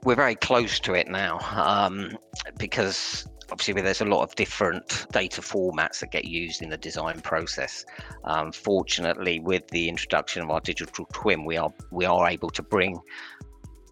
We're 0.04 0.16
very 0.16 0.36
close 0.36 0.80
to 0.82 0.96
it 0.96 1.08
now 1.08 1.40
um, 1.56 2.18
because 2.58 3.28
obviously 3.54 3.80
there's 3.84 4.02
a 4.02 4.06
lot 4.06 4.24
of 4.24 4.34
different 4.34 5.06
data 5.12 5.40
formats 5.40 6.00
that 6.00 6.12
get 6.12 6.26
used 6.26 6.64
in 6.64 6.70
the 6.70 6.78
design 6.78 7.22
process. 7.22 7.86
Um, 8.24 8.52
fortunately, 8.52 9.40
with 9.40 9.68
the 9.68 9.88
introduction 9.88 10.42
of 10.42 10.50
our 10.50 10.60
digital 10.60 11.06
twin, 11.14 11.46
we 11.46 11.56
are 11.58 11.72
we 11.92 12.06
are 12.06 12.28
able 12.28 12.50
to 12.50 12.64
bring 12.64 13.00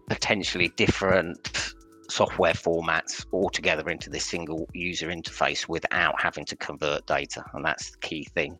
potentially 0.08 0.72
different 0.76 1.74
software 2.10 2.54
formats 2.54 3.24
all 3.30 3.48
together 3.48 3.88
into 3.88 4.10
this 4.10 4.26
single 4.26 4.68
user 4.74 5.08
interface 5.08 5.68
without 5.68 6.20
having 6.20 6.44
to 6.44 6.56
convert 6.56 7.06
data 7.06 7.42
and 7.54 7.64
that's 7.64 7.92
the 7.92 7.98
key 7.98 8.24
thing 8.34 8.58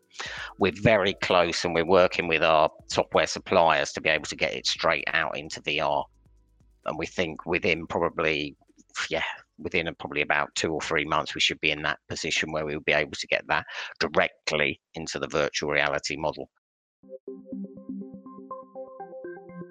we're 0.57 0.71
very 0.81 1.13
close 1.15 1.63
and 1.63 1.75
we're 1.75 1.85
working 1.85 2.27
with 2.27 2.41
our 2.41 2.67
software 2.87 3.27
suppliers 3.27 3.91
to 3.91 4.01
be 4.01 4.09
able 4.09 4.25
to 4.25 4.35
get 4.35 4.55
it 4.55 4.65
straight 4.65 5.03
out 5.13 5.37
into 5.37 5.61
vr 5.61 6.03
and 6.85 6.97
we 6.97 7.05
think 7.05 7.45
within 7.45 7.85
probably 7.85 8.55
yeah 9.11 9.21
within 9.57 9.93
probably 9.99 10.21
about 10.21 10.53
two 10.55 10.73
or 10.73 10.81
three 10.81 11.05
months, 11.05 11.35
we 11.35 11.41
should 11.41 11.59
be 11.59 11.71
in 11.71 11.81
that 11.83 11.99
position 12.09 12.51
where 12.51 12.65
we 12.65 12.73
will 12.73 12.83
be 12.83 12.93
able 12.93 13.11
to 13.11 13.27
get 13.27 13.45
that 13.47 13.65
directly 13.99 14.79
into 14.95 15.19
the 15.19 15.27
virtual 15.27 15.71
reality 15.71 16.15
model. 16.17 16.49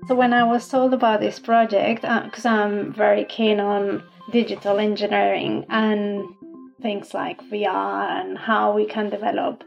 So, 0.09 0.15
when 0.17 0.33
I 0.33 0.45
was 0.45 0.69
told 0.69 0.95
about 0.95 1.21
this 1.21 1.39
project, 1.39 2.03
because 2.03 2.45
uh, 2.45 2.51
I'm 2.51 2.93
very 2.93 3.25
keen 3.25 3.61
on 3.61 4.03
digital 4.33 4.79
engineering 4.79 5.65
and 5.69 6.25
things 6.81 7.15
like 7.15 7.41
VR 7.51 8.21
and 8.21 8.37
how 8.37 8.73
we 8.73 8.85
can 8.85 9.09
develop 9.09 9.63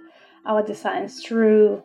our 0.45 0.61
designs 0.61 1.23
through 1.23 1.83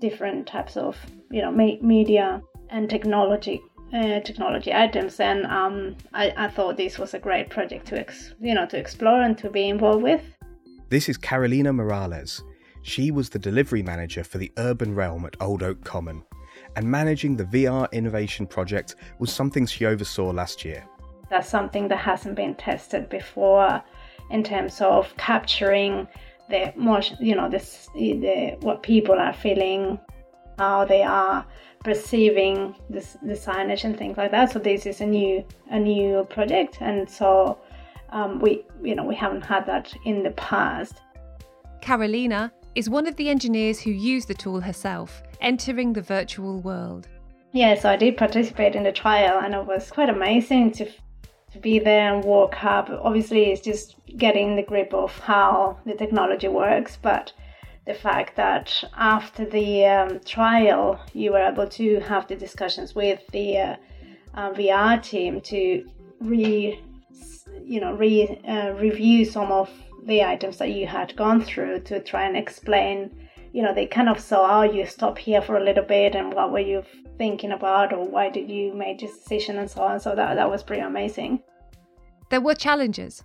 different 0.00 0.46
types 0.46 0.76
of 0.76 0.98
you 1.30 1.40
know 1.40 1.52
media 1.52 2.42
and 2.70 2.90
technology 2.90 3.62
uh, 3.94 4.20
technology 4.20 4.72
items, 4.74 5.20
and 5.20 5.46
um, 5.46 5.96
I, 6.12 6.32
I 6.36 6.48
thought 6.48 6.76
this 6.76 6.98
was 6.98 7.14
a 7.14 7.18
great 7.18 7.48
project 7.48 7.86
to 7.88 7.98
ex- 7.98 8.34
you 8.40 8.54
know 8.54 8.66
to 8.66 8.76
explore 8.76 9.22
and 9.22 9.38
to 9.38 9.48
be 9.48 9.68
involved 9.68 10.02
with. 10.02 10.22
This 10.88 11.08
is 11.08 11.16
Carolina 11.16 11.72
Morales. 11.72 12.42
She 12.82 13.10
was 13.10 13.30
the 13.30 13.38
delivery 13.38 13.82
manager 13.82 14.24
for 14.24 14.38
the 14.38 14.52
urban 14.58 14.94
realm 14.94 15.24
at 15.24 15.36
Old 15.40 15.62
Oak 15.62 15.82
Common, 15.84 16.24
and 16.76 16.90
managing 16.90 17.36
the 17.36 17.44
VR 17.44 17.90
innovation 17.92 18.46
project 18.46 18.96
was 19.18 19.32
something 19.32 19.64
she 19.64 19.86
oversaw 19.86 20.30
last 20.30 20.64
year. 20.64 20.84
That's 21.30 21.48
something 21.48 21.88
that 21.88 21.98
hasn't 21.98 22.34
been 22.34 22.56
tested 22.56 23.08
before 23.08 23.82
in 24.30 24.42
terms 24.42 24.80
of 24.80 25.16
capturing 25.16 26.08
the 26.50 26.72
more 26.76 27.00
you 27.20 27.34
know 27.34 27.48
this 27.48 27.88
the 27.94 28.56
what 28.60 28.82
people 28.82 29.14
are 29.14 29.32
feeling 29.32 29.98
how 30.58 30.84
they 30.84 31.02
are 31.02 31.46
perceiving 31.82 32.74
this, 32.88 33.16
the 33.22 33.34
signage 33.34 33.84
and 33.84 33.96
things 33.96 34.16
like 34.16 34.30
that. 34.30 34.50
So 34.52 34.58
this 34.58 34.86
is 34.86 35.00
a 35.00 35.06
new 35.06 35.44
a 35.70 35.78
new 35.78 36.24
project, 36.30 36.78
and 36.80 37.08
so 37.08 37.58
um, 38.10 38.40
we 38.40 38.64
you 38.82 38.94
know 38.94 39.04
we 39.04 39.14
haven't 39.14 39.42
had 39.42 39.66
that 39.66 39.92
in 40.04 40.22
the 40.22 40.30
past. 40.32 41.00
Carolina 41.80 42.52
is 42.74 42.90
one 42.90 43.06
of 43.06 43.16
the 43.16 43.28
engineers 43.28 43.80
who 43.80 43.90
used 43.90 44.28
the 44.28 44.34
tool 44.34 44.60
herself, 44.60 45.22
entering 45.40 45.92
the 45.92 46.02
virtual 46.02 46.60
world. 46.60 47.08
Yeah, 47.52 47.78
so 47.78 47.88
I 47.88 47.96
did 47.96 48.16
participate 48.16 48.74
in 48.74 48.82
the 48.82 48.90
trial, 48.90 49.40
and 49.40 49.54
it 49.54 49.64
was 49.64 49.90
quite 49.90 50.08
amazing 50.08 50.72
to 50.72 50.90
to 51.52 51.58
be 51.60 51.78
there 51.78 52.12
and 52.12 52.24
walk 52.24 52.64
up. 52.64 52.90
Obviously, 52.90 53.52
it's 53.52 53.60
just 53.60 53.94
getting 54.16 54.56
the 54.56 54.62
grip 54.62 54.92
of 54.92 55.16
how 55.20 55.78
the 55.86 55.94
technology 55.94 56.48
works, 56.48 56.98
but 57.00 57.32
the 57.86 57.94
fact 57.94 58.36
that 58.36 58.82
after 58.96 59.44
the 59.44 59.84
um, 59.84 60.20
trial 60.20 61.00
you 61.12 61.32
were 61.32 61.42
able 61.42 61.68
to 61.68 62.00
have 62.00 62.26
the 62.28 62.36
discussions 62.36 62.94
with 62.94 63.20
the 63.32 63.58
uh, 63.58 63.76
uh, 64.34 64.50
VR 64.52 65.02
team 65.02 65.40
to 65.42 65.88
re 66.20 66.80
you 67.62 67.80
know 67.80 67.94
re 67.94 68.40
uh, 68.48 68.72
review 68.72 69.24
some 69.24 69.52
of 69.52 69.70
the 70.04 70.22
items 70.22 70.58
that 70.58 70.72
you 70.72 70.86
had 70.86 71.16
gone 71.16 71.40
through 71.42 71.80
to 71.80 72.00
try 72.00 72.24
and 72.24 72.36
explain 72.36 73.10
you 73.52 73.62
know 73.62 73.74
they 73.74 73.86
kind 73.86 74.08
of 74.08 74.18
saw 74.18 74.60
oh 74.60 74.62
you 74.62 74.86
stop 74.86 75.16
here 75.16 75.40
for 75.40 75.56
a 75.56 75.64
little 75.64 75.84
bit 75.84 76.14
and 76.14 76.32
what 76.34 76.52
were 76.52 76.58
you 76.58 76.82
thinking 77.18 77.52
about 77.52 77.92
or 77.92 78.04
why 78.04 78.28
did 78.28 78.50
you 78.50 78.74
make 78.74 79.00
this 79.00 79.16
decision? 79.18 79.58
and 79.58 79.70
so 79.70 79.82
on. 79.82 80.00
So 80.00 80.14
that, 80.14 80.34
that 80.34 80.50
was 80.50 80.62
pretty 80.62 80.82
amazing. 80.82 81.42
There 82.30 82.40
were 82.40 82.54
challenges. 82.54 83.22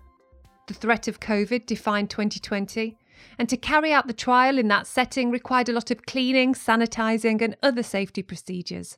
The 0.68 0.74
threat 0.74 1.08
of 1.08 1.20
covid 1.20 1.66
defined 1.66 2.10
2020 2.10 2.96
and 3.38 3.50
to 3.50 3.58
carry 3.58 3.92
out 3.92 4.08
the 4.08 4.14
trial 4.14 4.58
in 4.58 4.68
that 4.70 4.88
setting 4.88 5.32
required 5.32 5.70
a 5.70 5.74
lot 5.74 5.92
of 5.92 6.06
cleaning, 6.06 6.54
sanitising, 6.54 7.42
and 7.42 7.56
other 7.64 7.84
safety 7.84 8.22
procedures. 8.22 8.98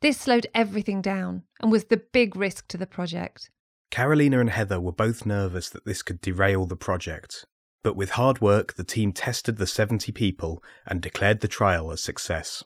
This 0.00 0.18
slowed 0.18 0.46
everything 0.54 1.00
down 1.00 1.44
and 1.60 1.72
was 1.72 1.84
the 1.84 1.96
big 1.96 2.36
risk 2.36 2.68
to 2.68 2.76
the 2.76 2.86
project. 2.86 3.50
Carolina 3.90 4.40
and 4.40 4.50
Heather 4.50 4.80
were 4.80 4.92
both 4.92 5.24
nervous 5.24 5.70
that 5.70 5.84
this 5.84 6.02
could 6.02 6.20
derail 6.20 6.66
the 6.66 6.76
project, 6.76 7.46
but 7.82 7.96
with 7.96 8.10
hard 8.10 8.40
work, 8.40 8.74
the 8.74 8.84
team 8.84 9.12
tested 9.12 9.56
the 9.56 9.66
70 9.66 10.10
people 10.12 10.62
and 10.86 11.00
declared 11.00 11.40
the 11.40 11.48
trial 11.48 11.90
a 11.90 11.96
success. 11.96 12.64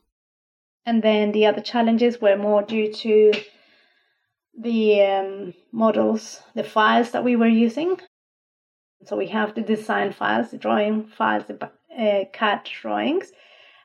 And 0.87 1.02
then 1.02 1.33
the 1.33 1.44
other 1.44 1.61
challenges 1.61 2.20
were 2.20 2.37
more 2.37 2.62
due 2.62 2.92
to 2.92 3.33
the 4.59 5.02
um, 5.02 5.54
models, 5.70 6.40
the 6.54 6.64
files 6.64 7.11
that 7.11 7.24
we 7.24 7.37
were 7.37 7.46
using. 7.46 8.00
So 9.04 9.16
we 9.16 9.28
have 9.28 9.54
the 9.54 9.62
design 9.62 10.12
files, 10.12 10.50
the 10.50 10.58
drawing 10.58 11.06
files, 11.06 11.44
the 11.46 11.70
uh, 11.96 12.24
CAD 12.32 12.64
drawings, 12.64 13.32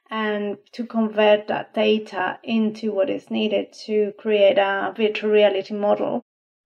and 0.10 0.58
to 0.71 0.86
convert 0.86 1.47
that 1.47 1.73
data 1.73 2.39
into 2.43 2.91
what 2.91 3.10
is 3.10 3.30
needed 3.30 3.73
to 3.86 4.13
create 4.17 4.58
a 4.58 4.93
virtual 4.95 5.32
reality 5.32 5.73
model. 5.73 6.21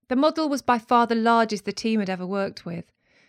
The 0.10 0.16
model 0.16 0.50
was 0.50 0.62
by 0.62 0.80
far 0.80 1.06
the 1.06 1.16
largest 1.16 1.66
the 1.66 1.74
team 1.74 2.00
had 2.00 2.10
ever 2.10 2.26
worked 2.26 2.66
with. 2.66 2.86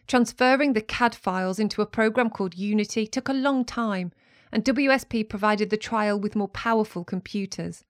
Transferring 0.07 0.73
the 0.73 0.81
CAD 0.81 1.15
files 1.15 1.59
into 1.59 1.83
a 1.83 1.87
program 1.87 2.31
called 2.31 2.55
Unity 2.55 3.07
took 3.07 3.29
a 3.29 3.35
long 3.35 3.65
time, 3.65 4.13
and 4.51 4.65
WSP 4.65 5.29
provided 5.29 5.71
the 5.71 5.77
trial 5.77 6.19
with 6.19 6.37
more 6.37 6.49
powerful 6.49 7.05
computers. 7.05 7.85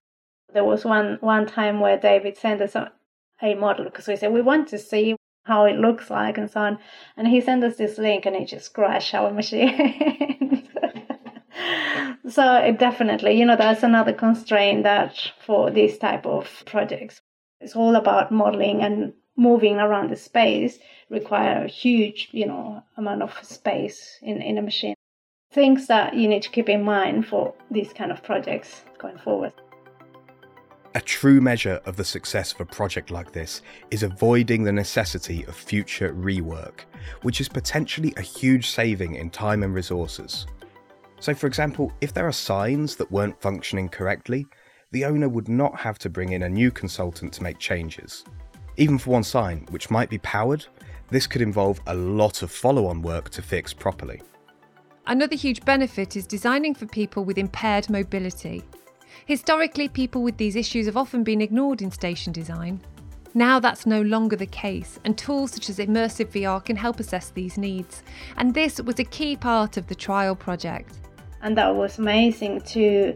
There 0.53 0.65
was 0.65 0.83
one, 0.83 1.17
one 1.21 1.45
time 1.45 1.79
where 1.79 1.97
David 1.97 2.37
sent 2.37 2.61
us 2.61 2.75
a, 2.75 2.91
a 3.41 3.55
model 3.55 3.85
because 3.85 4.07
we 4.07 4.15
said 4.15 4.33
we 4.33 4.41
want 4.41 4.67
to 4.69 4.79
see 4.79 5.15
how 5.49 5.65
it 5.65 5.77
looks 5.79 6.09
like 6.09 6.37
and 6.37 6.49
so 6.49 6.61
on. 6.61 6.79
And 7.17 7.27
he 7.27 7.41
sent 7.41 7.63
us 7.63 7.75
this 7.75 7.97
link 7.97 8.25
and 8.25 8.35
it 8.35 8.45
just 8.45 8.73
crashed 8.73 9.13
our 9.15 9.31
machine. 9.31 10.69
so 12.29 12.55
it 12.57 12.77
definitely, 12.77 13.33
you 13.39 13.45
know, 13.45 13.57
that's 13.57 13.83
another 13.83 14.13
constraint 14.13 14.83
that 14.83 15.31
for 15.45 15.71
this 15.71 15.97
type 15.97 16.25
of 16.25 16.63
projects. 16.65 17.19
It's 17.59 17.75
all 17.75 17.95
about 17.95 18.31
modeling 18.31 18.81
and 18.81 19.13
moving 19.35 19.77
around 19.79 20.11
the 20.11 20.15
space 20.15 20.77
require 21.09 21.63
a 21.63 21.67
huge, 21.67 22.29
you 22.31 22.45
know, 22.45 22.83
amount 22.97 23.23
of 23.23 23.33
space 23.43 24.19
in, 24.21 24.41
in 24.41 24.57
a 24.57 24.61
machine. 24.61 24.93
Things 25.51 25.87
that 25.87 26.13
you 26.13 26.27
need 26.27 26.43
to 26.43 26.49
keep 26.49 26.69
in 26.69 26.83
mind 26.83 27.27
for 27.27 27.55
these 27.71 27.91
kind 27.91 28.11
of 28.11 28.21
projects 28.21 28.83
going 28.99 29.17
forward. 29.17 29.53
A 30.95 31.01
true 31.01 31.39
measure 31.39 31.79
of 31.85 31.97
the 31.97 32.03
success 32.03 32.51
of 32.51 32.61
a 32.61 32.65
project 32.65 33.11
like 33.11 33.31
this 33.31 33.61
is 33.91 34.01
avoiding 34.01 34.63
the 34.63 34.71
necessity 34.71 35.43
of 35.43 35.55
future 35.55 36.11
rework, 36.13 36.81
which 37.21 37.39
is 37.39 37.47
potentially 37.47 38.11
a 38.17 38.23
huge 38.23 38.69
saving 38.71 39.13
in 39.13 39.29
time 39.29 39.61
and 39.61 39.75
resources. 39.75 40.47
So, 41.19 41.35
for 41.35 41.45
example, 41.45 41.91
if 42.01 42.11
there 42.11 42.27
are 42.27 42.31
signs 42.31 42.95
that 42.95 43.11
weren't 43.11 43.39
functioning 43.39 43.87
correctly, 43.89 44.47
the 44.91 45.05
owner 45.05 45.29
would 45.29 45.47
not 45.47 45.79
have 45.79 45.99
to 45.99 46.09
bring 46.09 46.31
in 46.31 46.41
a 46.41 46.49
new 46.49 46.71
consultant 46.71 47.33
to 47.33 47.43
make 47.43 47.59
changes. 47.59 48.23
Even 48.77 48.97
for 48.97 49.11
one 49.11 49.23
sign, 49.23 49.67
which 49.69 49.91
might 49.91 50.09
be 50.09 50.17
powered, 50.19 50.65
this 51.09 51.27
could 51.27 51.43
involve 51.43 51.79
a 51.85 51.93
lot 51.93 52.41
of 52.41 52.51
follow 52.51 52.87
on 52.87 53.03
work 53.03 53.29
to 53.29 53.43
fix 53.43 53.73
properly. 53.73 54.23
Another 55.05 55.35
huge 55.35 55.63
benefit 55.65 56.15
is 56.15 56.25
designing 56.25 56.73
for 56.73 56.87
people 56.87 57.25
with 57.25 57.37
impaired 57.37 57.89
mobility. 57.91 58.63
Historically, 59.25 59.87
people 59.87 60.23
with 60.23 60.37
these 60.37 60.55
issues 60.55 60.85
have 60.85 60.97
often 60.97 61.23
been 61.23 61.41
ignored 61.41 61.81
in 61.81 61.91
station 61.91 62.33
design. 62.33 62.81
Now 63.33 63.59
that's 63.59 63.85
no 63.85 64.01
longer 64.01 64.35
the 64.35 64.45
case, 64.45 64.99
and 65.05 65.17
tools 65.17 65.51
such 65.51 65.69
as 65.69 65.77
immersive 65.77 66.31
VR 66.31 66.63
can 66.63 66.75
help 66.75 66.99
assess 66.99 67.29
these 67.29 67.57
needs. 67.57 68.03
And 68.37 68.53
this 68.53 68.81
was 68.81 68.99
a 68.99 69.03
key 69.03 69.35
part 69.35 69.77
of 69.77 69.87
the 69.87 69.95
trial 69.95 70.35
project. 70.35 70.99
And 71.41 71.57
that 71.57 71.75
was 71.75 71.99
amazing 71.99 72.61
to 72.61 73.15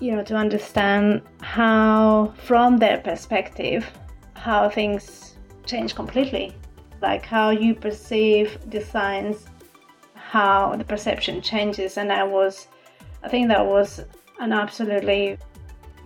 you 0.00 0.12
know, 0.12 0.22
to 0.24 0.34
understand 0.34 1.22
how, 1.40 2.34
from 2.36 2.76
their 2.76 2.98
perspective, 2.98 3.90
how 4.34 4.68
things 4.68 5.36
change 5.64 5.94
completely. 5.94 6.52
Like 7.00 7.24
how 7.24 7.50
you 7.50 7.74
perceive 7.74 8.58
designs, 8.68 9.46
how 10.14 10.76
the 10.76 10.84
perception 10.84 11.40
changes. 11.40 11.96
And 11.96 12.12
I 12.12 12.24
was, 12.24 12.68
I 13.22 13.28
think 13.28 13.48
that 13.48 13.64
was 13.64 14.04
an 14.40 14.52
absolutely 14.52 15.38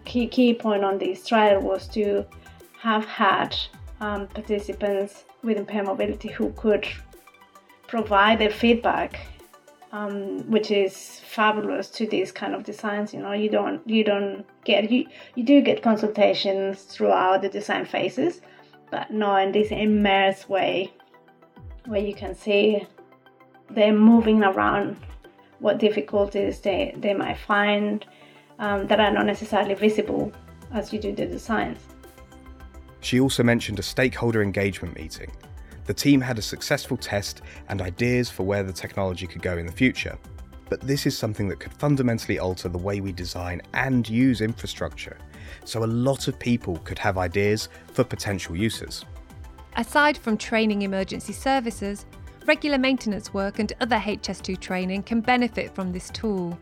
key 0.04 0.26
key 0.26 0.54
point 0.54 0.84
on 0.84 0.98
this 0.98 1.26
trial 1.26 1.60
was 1.60 1.86
to 1.88 2.24
have 2.78 3.04
had 3.04 3.54
um, 4.00 4.26
participants 4.28 5.24
with 5.42 5.56
impaired 5.56 5.86
mobility 5.86 6.28
who 6.28 6.50
could 6.52 6.86
provide 7.86 8.38
their 8.38 8.50
feedback 8.50 9.20
um, 9.92 10.48
which 10.50 10.70
is 10.70 11.20
fabulous 11.20 11.90
to 11.90 12.06
these 12.06 12.30
kind 12.30 12.54
of 12.54 12.64
designs. 12.64 13.12
You 13.12 13.20
know, 13.20 13.32
you 13.32 13.50
don't 13.50 13.86
you 13.88 14.04
don't 14.04 14.44
get 14.64 14.90
you 14.90 15.06
you 15.34 15.44
do 15.44 15.60
get 15.60 15.82
consultations 15.82 16.82
throughout 16.84 17.42
the 17.42 17.48
design 17.48 17.84
phases, 17.84 18.40
but 18.90 19.12
not 19.12 19.42
in 19.42 19.52
this 19.52 19.70
immersed 19.70 20.48
way 20.48 20.92
where 21.86 22.00
you 22.00 22.14
can 22.14 22.34
see 22.34 22.86
them 23.70 23.96
moving 23.96 24.42
around 24.42 24.96
what 25.58 25.78
difficulties 25.78 26.60
they, 26.60 26.94
they 26.96 27.14
might 27.14 27.38
find 27.38 28.06
um, 28.60 28.86
that 28.86 29.00
are 29.00 29.10
not 29.10 29.26
necessarily 29.26 29.74
visible 29.74 30.32
as 30.72 30.92
you 30.92 31.00
do 31.00 31.12
the 31.12 31.26
designs. 31.26 31.80
She 33.00 33.18
also 33.18 33.42
mentioned 33.42 33.78
a 33.78 33.82
stakeholder 33.82 34.42
engagement 34.42 34.96
meeting 34.96 35.32
the 35.90 35.94
team 35.94 36.20
had 36.20 36.38
a 36.38 36.42
successful 36.42 36.96
test 36.96 37.42
and 37.68 37.82
ideas 37.82 38.30
for 38.30 38.44
where 38.44 38.62
the 38.62 38.72
technology 38.72 39.26
could 39.26 39.42
go 39.42 39.58
in 39.58 39.66
the 39.66 39.72
future. 39.72 40.16
But 40.68 40.80
this 40.82 41.04
is 41.04 41.18
something 41.18 41.48
that 41.48 41.58
could 41.58 41.72
fundamentally 41.72 42.38
alter 42.38 42.68
the 42.68 42.78
way 42.78 43.00
we 43.00 43.10
design 43.10 43.60
and 43.74 44.08
use 44.08 44.40
infrastructure, 44.40 45.18
so 45.64 45.82
a 45.82 45.86
lot 45.86 46.28
of 46.28 46.38
people 46.38 46.76
could 46.84 47.00
have 47.00 47.18
ideas 47.18 47.68
for 47.92 48.04
potential 48.04 48.54
uses. 48.54 49.04
Aside 49.76 50.16
from 50.16 50.36
training 50.36 50.82
emergency 50.82 51.32
services, 51.32 52.06
regular 52.46 52.78
maintenance 52.78 53.34
work 53.34 53.58
and 53.58 53.72
other 53.80 53.96
HS2 53.98 54.60
training 54.60 55.02
can 55.02 55.20
benefit 55.20 55.74
from 55.74 55.90
this 55.90 56.08
tool. 56.10 56.56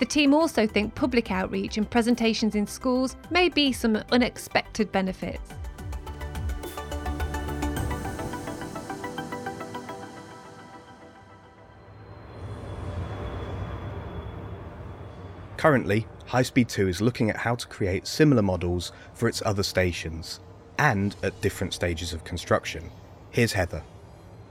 The 0.00 0.06
team 0.06 0.32
also 0.32 0.66
think 0.66 0.94
public 0.94 1.30
outreach 1.30 1.76
and 1.76 1.88
presentations 1.88 2.54
in 2.54 2.66
schools 2.66 3.16
may 3.28 3.50
be 3.50 3.70
some 3.70 4.02
unexpected 4.10 4.90
benefits. 4.90 5.52
Currently, 15.58 16.06
High 16.28 16.42
Speed 16.44 16.70
2 16.70 16.88
is 16.88 17.02
looking 17.02 17.28
at 17.28 17.36
how 17.36 17.54
to 17.54 17.66
create 17.66 18.06
similar 18.06 18.40
models 18.40 18.92
for 19.12 19.28
its 19.28 19.42
other 19.44 19.62
stations 19.62 20.40
and 20.78 21.14
at 21.22 21.38
different 21.42 21.74
stages 21.74 22.14
of 22.14 22.24
construction. 22.24 22.90
Here's 23.28 23.52
Heather. 23.52 23.82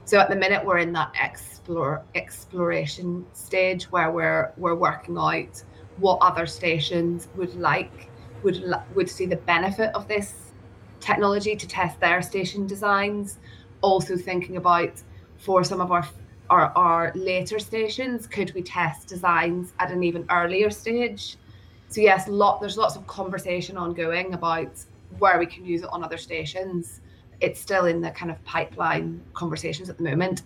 So 0.04 0.18
at 0.18 0.28
the 0.28 0.36
minute 0.36 0.64
we're 0.64 0.78
in 0.78 0.92
that 0.94 1.12
explore 1.20 2.02
exploration 2.14 3.24
stage 3.32 3.84
where 3.92 4.10
we're 4.10 4.52
we're 4.56 4.74
working 4.74 5.16
out 5.16 5.62
what 5.98 6.18
other 6.20 6.46
stations 6.46 7.28
would 7.36 7.54
like 7.54 8.08
would 8.42 8.64
would 8.94 9.08
see 9.08 9.26
the 9.26 9.36
benefit 9.36 9.94
of 9.94 10.08
this 10.08 10.52
technology 10.98 11.54
to 11.56 11.66
test 11.66 12.00
their 12.00 12.22
station 12.22 12.66
designs. 12.66 13.38
Also 13.82 14.16
thinking 14.16 14.56
about 14.56 15.02
for 15.38 15.64
some 15.64 15.80
of 15.80 15.92
our 15.92 16.06
our, 16.50 16.72
our 16.76 17.12
later 17.14 17.60
stations, 17.60 18.26
could 18.26 18.52
we 18.54 18.62
test 18.62 19.06
designs 19.06 19.72
at 19.78 19.92
an 19.92 20.02
even 20.02 20.26
earlier 20.30 20.68
stage? 20.68 21.36
So 21.88 22.00
yes, 22.00 22.26
lot 22.26 22.60
there's 22.60 22.76
lots 22.76 22.96
of 22.96 23.06
conversation 23.06 23.76
ongoing 23.76 24.34
about 24.34 24.84
where 25.18 25.38
we 25.38 25.46
can 25.46 25.64
use 25.64 25.82
it 25.82 25.88
on 25.92 26.02
other 26.02 26.18
stations. 26.18 27.00
It's 27.40 27.60
still 27.60 27.86
in 27.86 28.00
the 28.00 28.10
kind 28.10 28.30
of 28.30 28.42
pipeline 28.44 29.22
conversations 29.34 29.88
at 29.88 29.96
the 29.96 30.04
moment. 30.04 30.42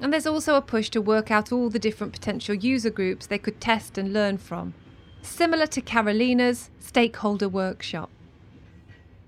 And 0.00 0.12
there's 0.12 0.26
also 0.26 0.56
a 0.56 0.62
push 0.62 0.90
to 0.90 1.00
work 1.00 1.30
out 1.30 1.52
all 1.52 1.70
the 1.70 1.78
different 1.78 2.12
potential 2.12 2.54
user 2.54 2.90
groups 2.90 3.26
they 3.26 3.38
could 3.38 3.60
test 3.60 3.96
and 3.96 4.12
learn 4.12 4.38
from, 4.38 4.74
similar 5.22 5.66
to 5.68 5.80
Carolina's 5.80 6.70
stakeholder 6.80 7.48
workshop. 7.48 8.10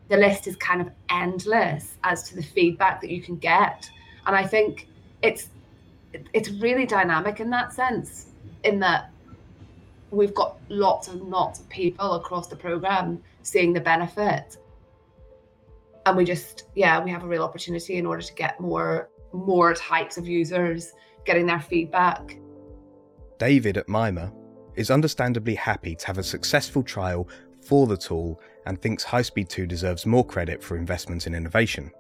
The 0.08 0.16
list 0.16 0.46
is 0.46 0.56
kind 0.56 0.80
of 0.80 0.90
endless 1.10 1.96
as 2.04 2.28
to 2.28 2.36
the 2.36 2.42
feedback 2.42 3.00
that 3.00 3.10
you 3.10 3.20
can 3.22 3.36
get. 3.36 3.88
And 4.26 4.36
I 4.36 4.46
think 4.46 4.88
it's 5.22 5.48
it's 6.32 6.48
really 6.50 6.86
dynamic 6.86 7.40
in 7.40 7.50
that 7.50 7.72
sense, 7.72 8.26
in 8.64 8.78
that 8.80 9.10
we've 10.10 10.34
got 10.34 10.56
lots 10.68 11.08
and 11.08 11.20
lots 11.22 11.60
of 11.60 11.68
people 11.68 12.14
across 12.14 12.46
the 12.46 12.56
program 12.56 13.22
seeing 13.42 13.72
the 13.72 13.80
benefit. 13.80 14.56
And 16.06 16.16
we 16.16 16.24
just, 16.24 16.68
yeah, 16.76 17.02
we 17.02 17.10
have 17.10 17.24
a 17.24 17.26
real 17.26 17.42
opportunity 17.42 17.96
in 17.96 18.06
order 18.06 18.22
to 18.22 18.34
get 18.34 18.58
more 18.60 19.10
more 19.32 19.74
types 19.74 20.16
of 20.16 20.26
users 20.26 20.92
getting 21.24 21.46
their 21.46 21.60
feedback. 21.60 22.38
David 23.38 23.76
at 23.76 23.88
Mima 23.88 24.32
is 24.76 24.90
understandably 24.90 25.54
happy 25.54 25.94
to 25.96 26.06
have 26.06 26.16
a 26.16 26.22
successful 26.22 26.82
trial 26.82 27.28
for 27.60 27.86
the 27.86 27.96
tool 27.96 28.40
and 28.64 28.80
thinks 28.80 29.02
High 29.02 29.22
Speed 29.22 29.48
2 29.48 29.66
deserves 29.66 30.06
more 30.06 30.24
credit 30.24 30.62
for 30.62 30.76
investment 30.76 31.26
in 31.26 31.34
innovation. 31.34 31.90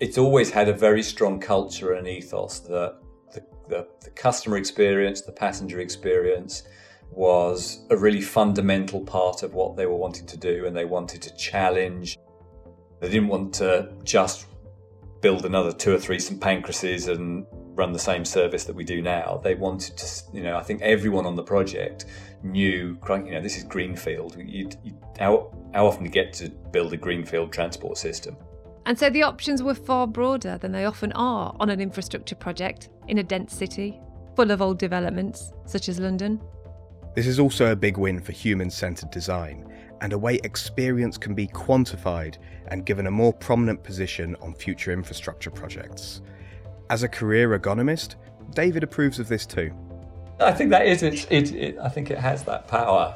It's 0.00 0.18
always 0.18 0.50
had 0.50 0.68
a 0.68 0.72
very 0.72 1.02
strong 1.02 1.40
culture 1.40 1.94
and 1.94 2.06
ethos 2.06 2.60
that 2.60 2.98
the, 3.32 3.86
the 4.02 4.10
customer 4.10 4.58
experience, 4.58 5.22
the 5.22 5.32
passenger 5.32 5.80
experience 5.80 6.64
was 7.10 7.86
a 7.90 7.96
really 7.96 8.20
fundamental 8.20 9.00
part 9.00 9.42
of 9.42 9.54
what 9.54 9.76
they 9.76 9.86
were 9.86 9.96
wanting 9.96 10.26
to 10.26 10.36
do, 10.36 10.66
and 10.66 10.76
they 10.76 10.84
wanted 10.84 11.22
to 11.22 11.34
challenge. 11.36 12.18
They 13.00 13.08
didn't 13.08 13.28
want 13.28 13.54
to 13.54 13.92
just 14.04 14.46
build 15.20 15.44
another 15.44 15.72
two 15.72 15.94
or 15.94 15.98
three 15.98 16.18
St 16.18 16.40
Pancrases 16.40 17.08
and 17.08 17.46
run 17.74 17.92
the 17.92 17.98
same 17.98 18.24
service 18.24 18.64
that 18.64 18.74
we 18.74 18.84
do 18.84 19.00
now. 19.00 19.40
They 19.42 19.54
wanted 19.54 19.96
to, 19.96 20.22
you 20.32 20.42
know, 20.42 20.56
I 20.56 20.62
think 20.62 20.82
everyone 20.82 21.26
on 21.26 21.34
the 21.34 21.42
project 21.42 22.06
knew, 22.42 22.98
you 23.08 23.30
know, 23.30 23.40
this 23.40 23.56
is 23.56 23.64
greenfield. 23.64 24.36
You, 24.38 24.68
you, 24.82 24.98
how, 25.18 25.52
how 25.74 25.86
often 25.86 26.02
do 26.02 26.08
you 26.08 26.12
get 26.12 26.32
to 26.34 26.50
build 26.72 26.92
a 26.92 26.96
greenfield 26.96 27.52
transport 27.52 27.96
system? 27.96 28.36
And 28.86 28.98
so 28.98 29.10
the 29.10 29.22
options 29.22 29.62
were 29.62 29.74
far 29.74 30.06
broader 30.06 30.58
than 30.58 30.72
they 30.72 30.84
often 30.84 31.12
are 31.12 31.54
on 31.60 31.70
an 31.70 31.80
infrastructure 31.80 32.34
project 32.34 32.88
in 33.08 33.18
a 33.18 33.22
dense 33.22 33.54
city, 33.54 34.00
full 34.36 34.50
of 34.50 34.62
old 34.62 34.78
developments, 34.78 35.52
such 35.66 35.88
as 35.88 35.98
London. 35.98 36.40
This 37.14 37.26
is 37.26 37.38
also 37.38 37.72
a 37.72 37.76
big 37.76 37.98
win 37.98 38.20
for 38.20 38.32
human 38.32 38.70
centred 38.70 39.10
design 39.10 39.66
and 40.00 40.12
a 40.12 40.18
way 40.18 40.40
experience 40.44 41.16
can 41.18 41.34
be 41.34 41.46
quantified 41.46 42.36
and 42.68 42.86
given 42.86 43.06
a 43.06 43.10
more 43.10 43.32
prominent 43.32 43.82
position 43.82 44.36
on 44.40 44.54
future 44.54 44.92
infrastructure 44.92 45.50
projects. 45.50 46.22
As 46.88 47.02
a 47.02 47.08
career 47.08 47.58
ergonomist, 47.58 48.16
David 48.54 48.82
approves 48.82 49.18
of 49.18 49.28
this 49.28 49.46
too. 49.46 49.72
I 50.40 50.52
think 50.52 50.70
that 50.70 50.86
is 50.86 51.02
it, 51.02 51.30
it, 51.30 51.52
it 51.52 51.78
I 51.78 51.88
think 51.88 52.10
it 52.10 52.18
has 52.18 52.42
that 52.44 52.66
power 52.66 53.14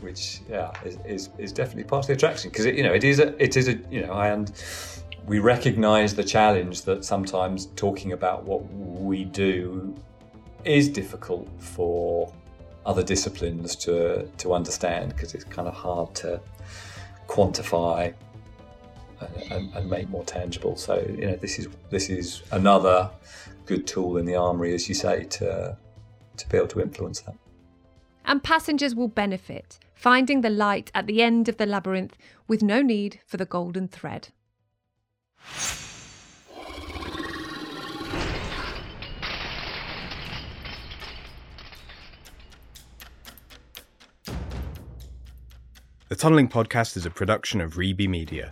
which 0.00 0.40
yeah 0.48 0.70
is, 0.84 0.98
is, 1.06 1.30
is 1.38 1.52
definitely 1.52 1.84
part 1.84 2.04
of 2.04 2.08
the 2.08 2.12
attraction 2.12 2.50
because 2.50 2.66
you 2.66 2.82
know 2.82 2.92
it 2.92 3.04
is 3.04 3.20
a 3.20 3.42
it 3.42 3.56
is 3.56 3.68
a 3.68 3.74
you 3.90 4.04
know 4.04 4.12
and 4.12 4.52
we 5.26 5.38
recognise 5.38 6.14
the 6.14 6.24
challenge 6.24 6.82
that 6.82 7.04
sometimes 7.04 7.66
talking 7.76 8.12
about 8.12 8.44
what 8.44 8.62
we 8.74 9.24
do 9.24 9.96
is 10.64 10.88
difficult 10.88 11.48
for 11.58 12.32
other 12.86 13.02
disciplines 13.02 13.76
to 13.76 14.28
to 14.38 14.54
understand 14.54 15.12
because 15.14 15.34
it's 15.34 15.44
kind 15.44 15.68
of 15.68 15.74
hard 15.74 16.14
to 16.16 16.40
quantify 17.26 18.12
and, 19.50 19.72
and, 19.74 19.88
make 19.88 20.08
more 20.10 20.24
tangible. 20.24 20.76
So 20.76 21.04
you 21.08 21.26
know 21.26 21.36
this 21.36 21.58
is 21.58 21.68
this 21.90 22.10
is 22.10 22.42
another 22.50 23.10
good 23.66 23.86
tool 23.86 24.18
in 24.18 24.26
the 24.26 24.36
armory, 24.36 24.74
as 24.74 24.88
you 24.88 24.94
say, 24.94 25.24
to 25.24 25.76
to 26.36 26.48
be 26.48 26.56
able 26.56 26.68
to 26.68 26.80
influence 26.80 27.20
that. 27.20 27.36
And 28.26 28.42
passengers 28.42 28.94
will 28.94 29.08
benefit 29.08 29.78
finding 29.94 30.42
the 30.42 30.50
light 30.50 30.90
at 30.94 31.06
the 31.06 31.22
end 31.22 31.48
of 31.48 31.56
the 31.56 31.64
labyrinth 31.64 32.16
with 32.46 32.62
no 32.62 32.82
need 32.82 33.20
for 33.26 33.38
the 33.38 33.46
golden 33.46 33.88
thread. 33.88 34.28
The 46.08 46.16
Tunneling 46.16 46.48
Podcast 46.48 46.98
is 46.98 47.06
a 47.06 47.10
production 47.10 47.62
of 47.62 47.76
Reby 47.76 48.06
Media. 48.06 48.50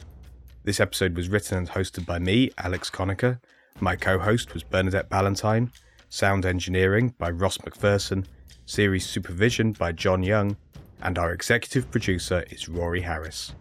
This 0.64 0.80
episode 0.80 1.14
was 1.14 1.28
written 1.28 1.58
and 1.58 1.68
hosted 1.68 2.06
by 2.06 2.18
me, 2.18 2.50
Alex 2.56 2.88
Conacher. 2.88 3.40
My 3.78 3.94
co 3.94 4.18
host 4.18 4.54
was 4.54 4.62
Bernadette 4.62 5.10
Ballantyne. 5.10 5.70
Sound 6.08 6.46
engineering 6.46 7.14
by 7.18 7.30
Ross 7.30 7.58
McPherson. 7.58 8.24
Series 8.64 9.04
supervision 9.04 9.72
by 9.72 9.92
John 9.92 10.22
Young. 10.22 10.56
And 11.02 11.18
our 11.18 11.30
executive 11.34 11.90
producer 11.90 12.46
is 12.48 12.70
Rory 12.70 13.02
Harris. 13.02 13.52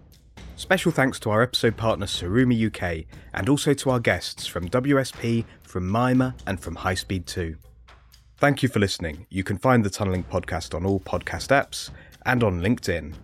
Special 0.56 0.94
thanks 0.94 1.20
to 1.20 1.30
our 1.30 1.42
episode 1.42 1.76
partner 1.76 2.06
Tsurumi 2.06 2.68
UK 2.68 3.06
and 3.34 3.50
also 3.50 3.74
to 3.74 3.90
our 3.90 4.00
guests 4.00 4.48
from 4.48 4.70
WSP, 4.70 5.44
from 5.64 5.92
Mima, 5.92 6.34
and 6.48 6.62
from 6.62 6.76
High 6.76 6.94
Speed 6.94 7.28
2. 7.28 7.58
Thank 8.38 8.64
you 8.64 8.70
for 8.70 8.80
listening. 8.80 9.28
You 9.30 9.44
can 9.44 9.58
find 9.58 9.84
the 9.84 9.90
Tunneling 9.90 10.24
Podcast 10.24 10.74
on 10.74 10.86
all 10.86 11.02
podcast 11.02 11.50
apps 11.50 11.90
and 12.26 12.42
on 12.42 12.62
LinkedIn. 12.62 13.16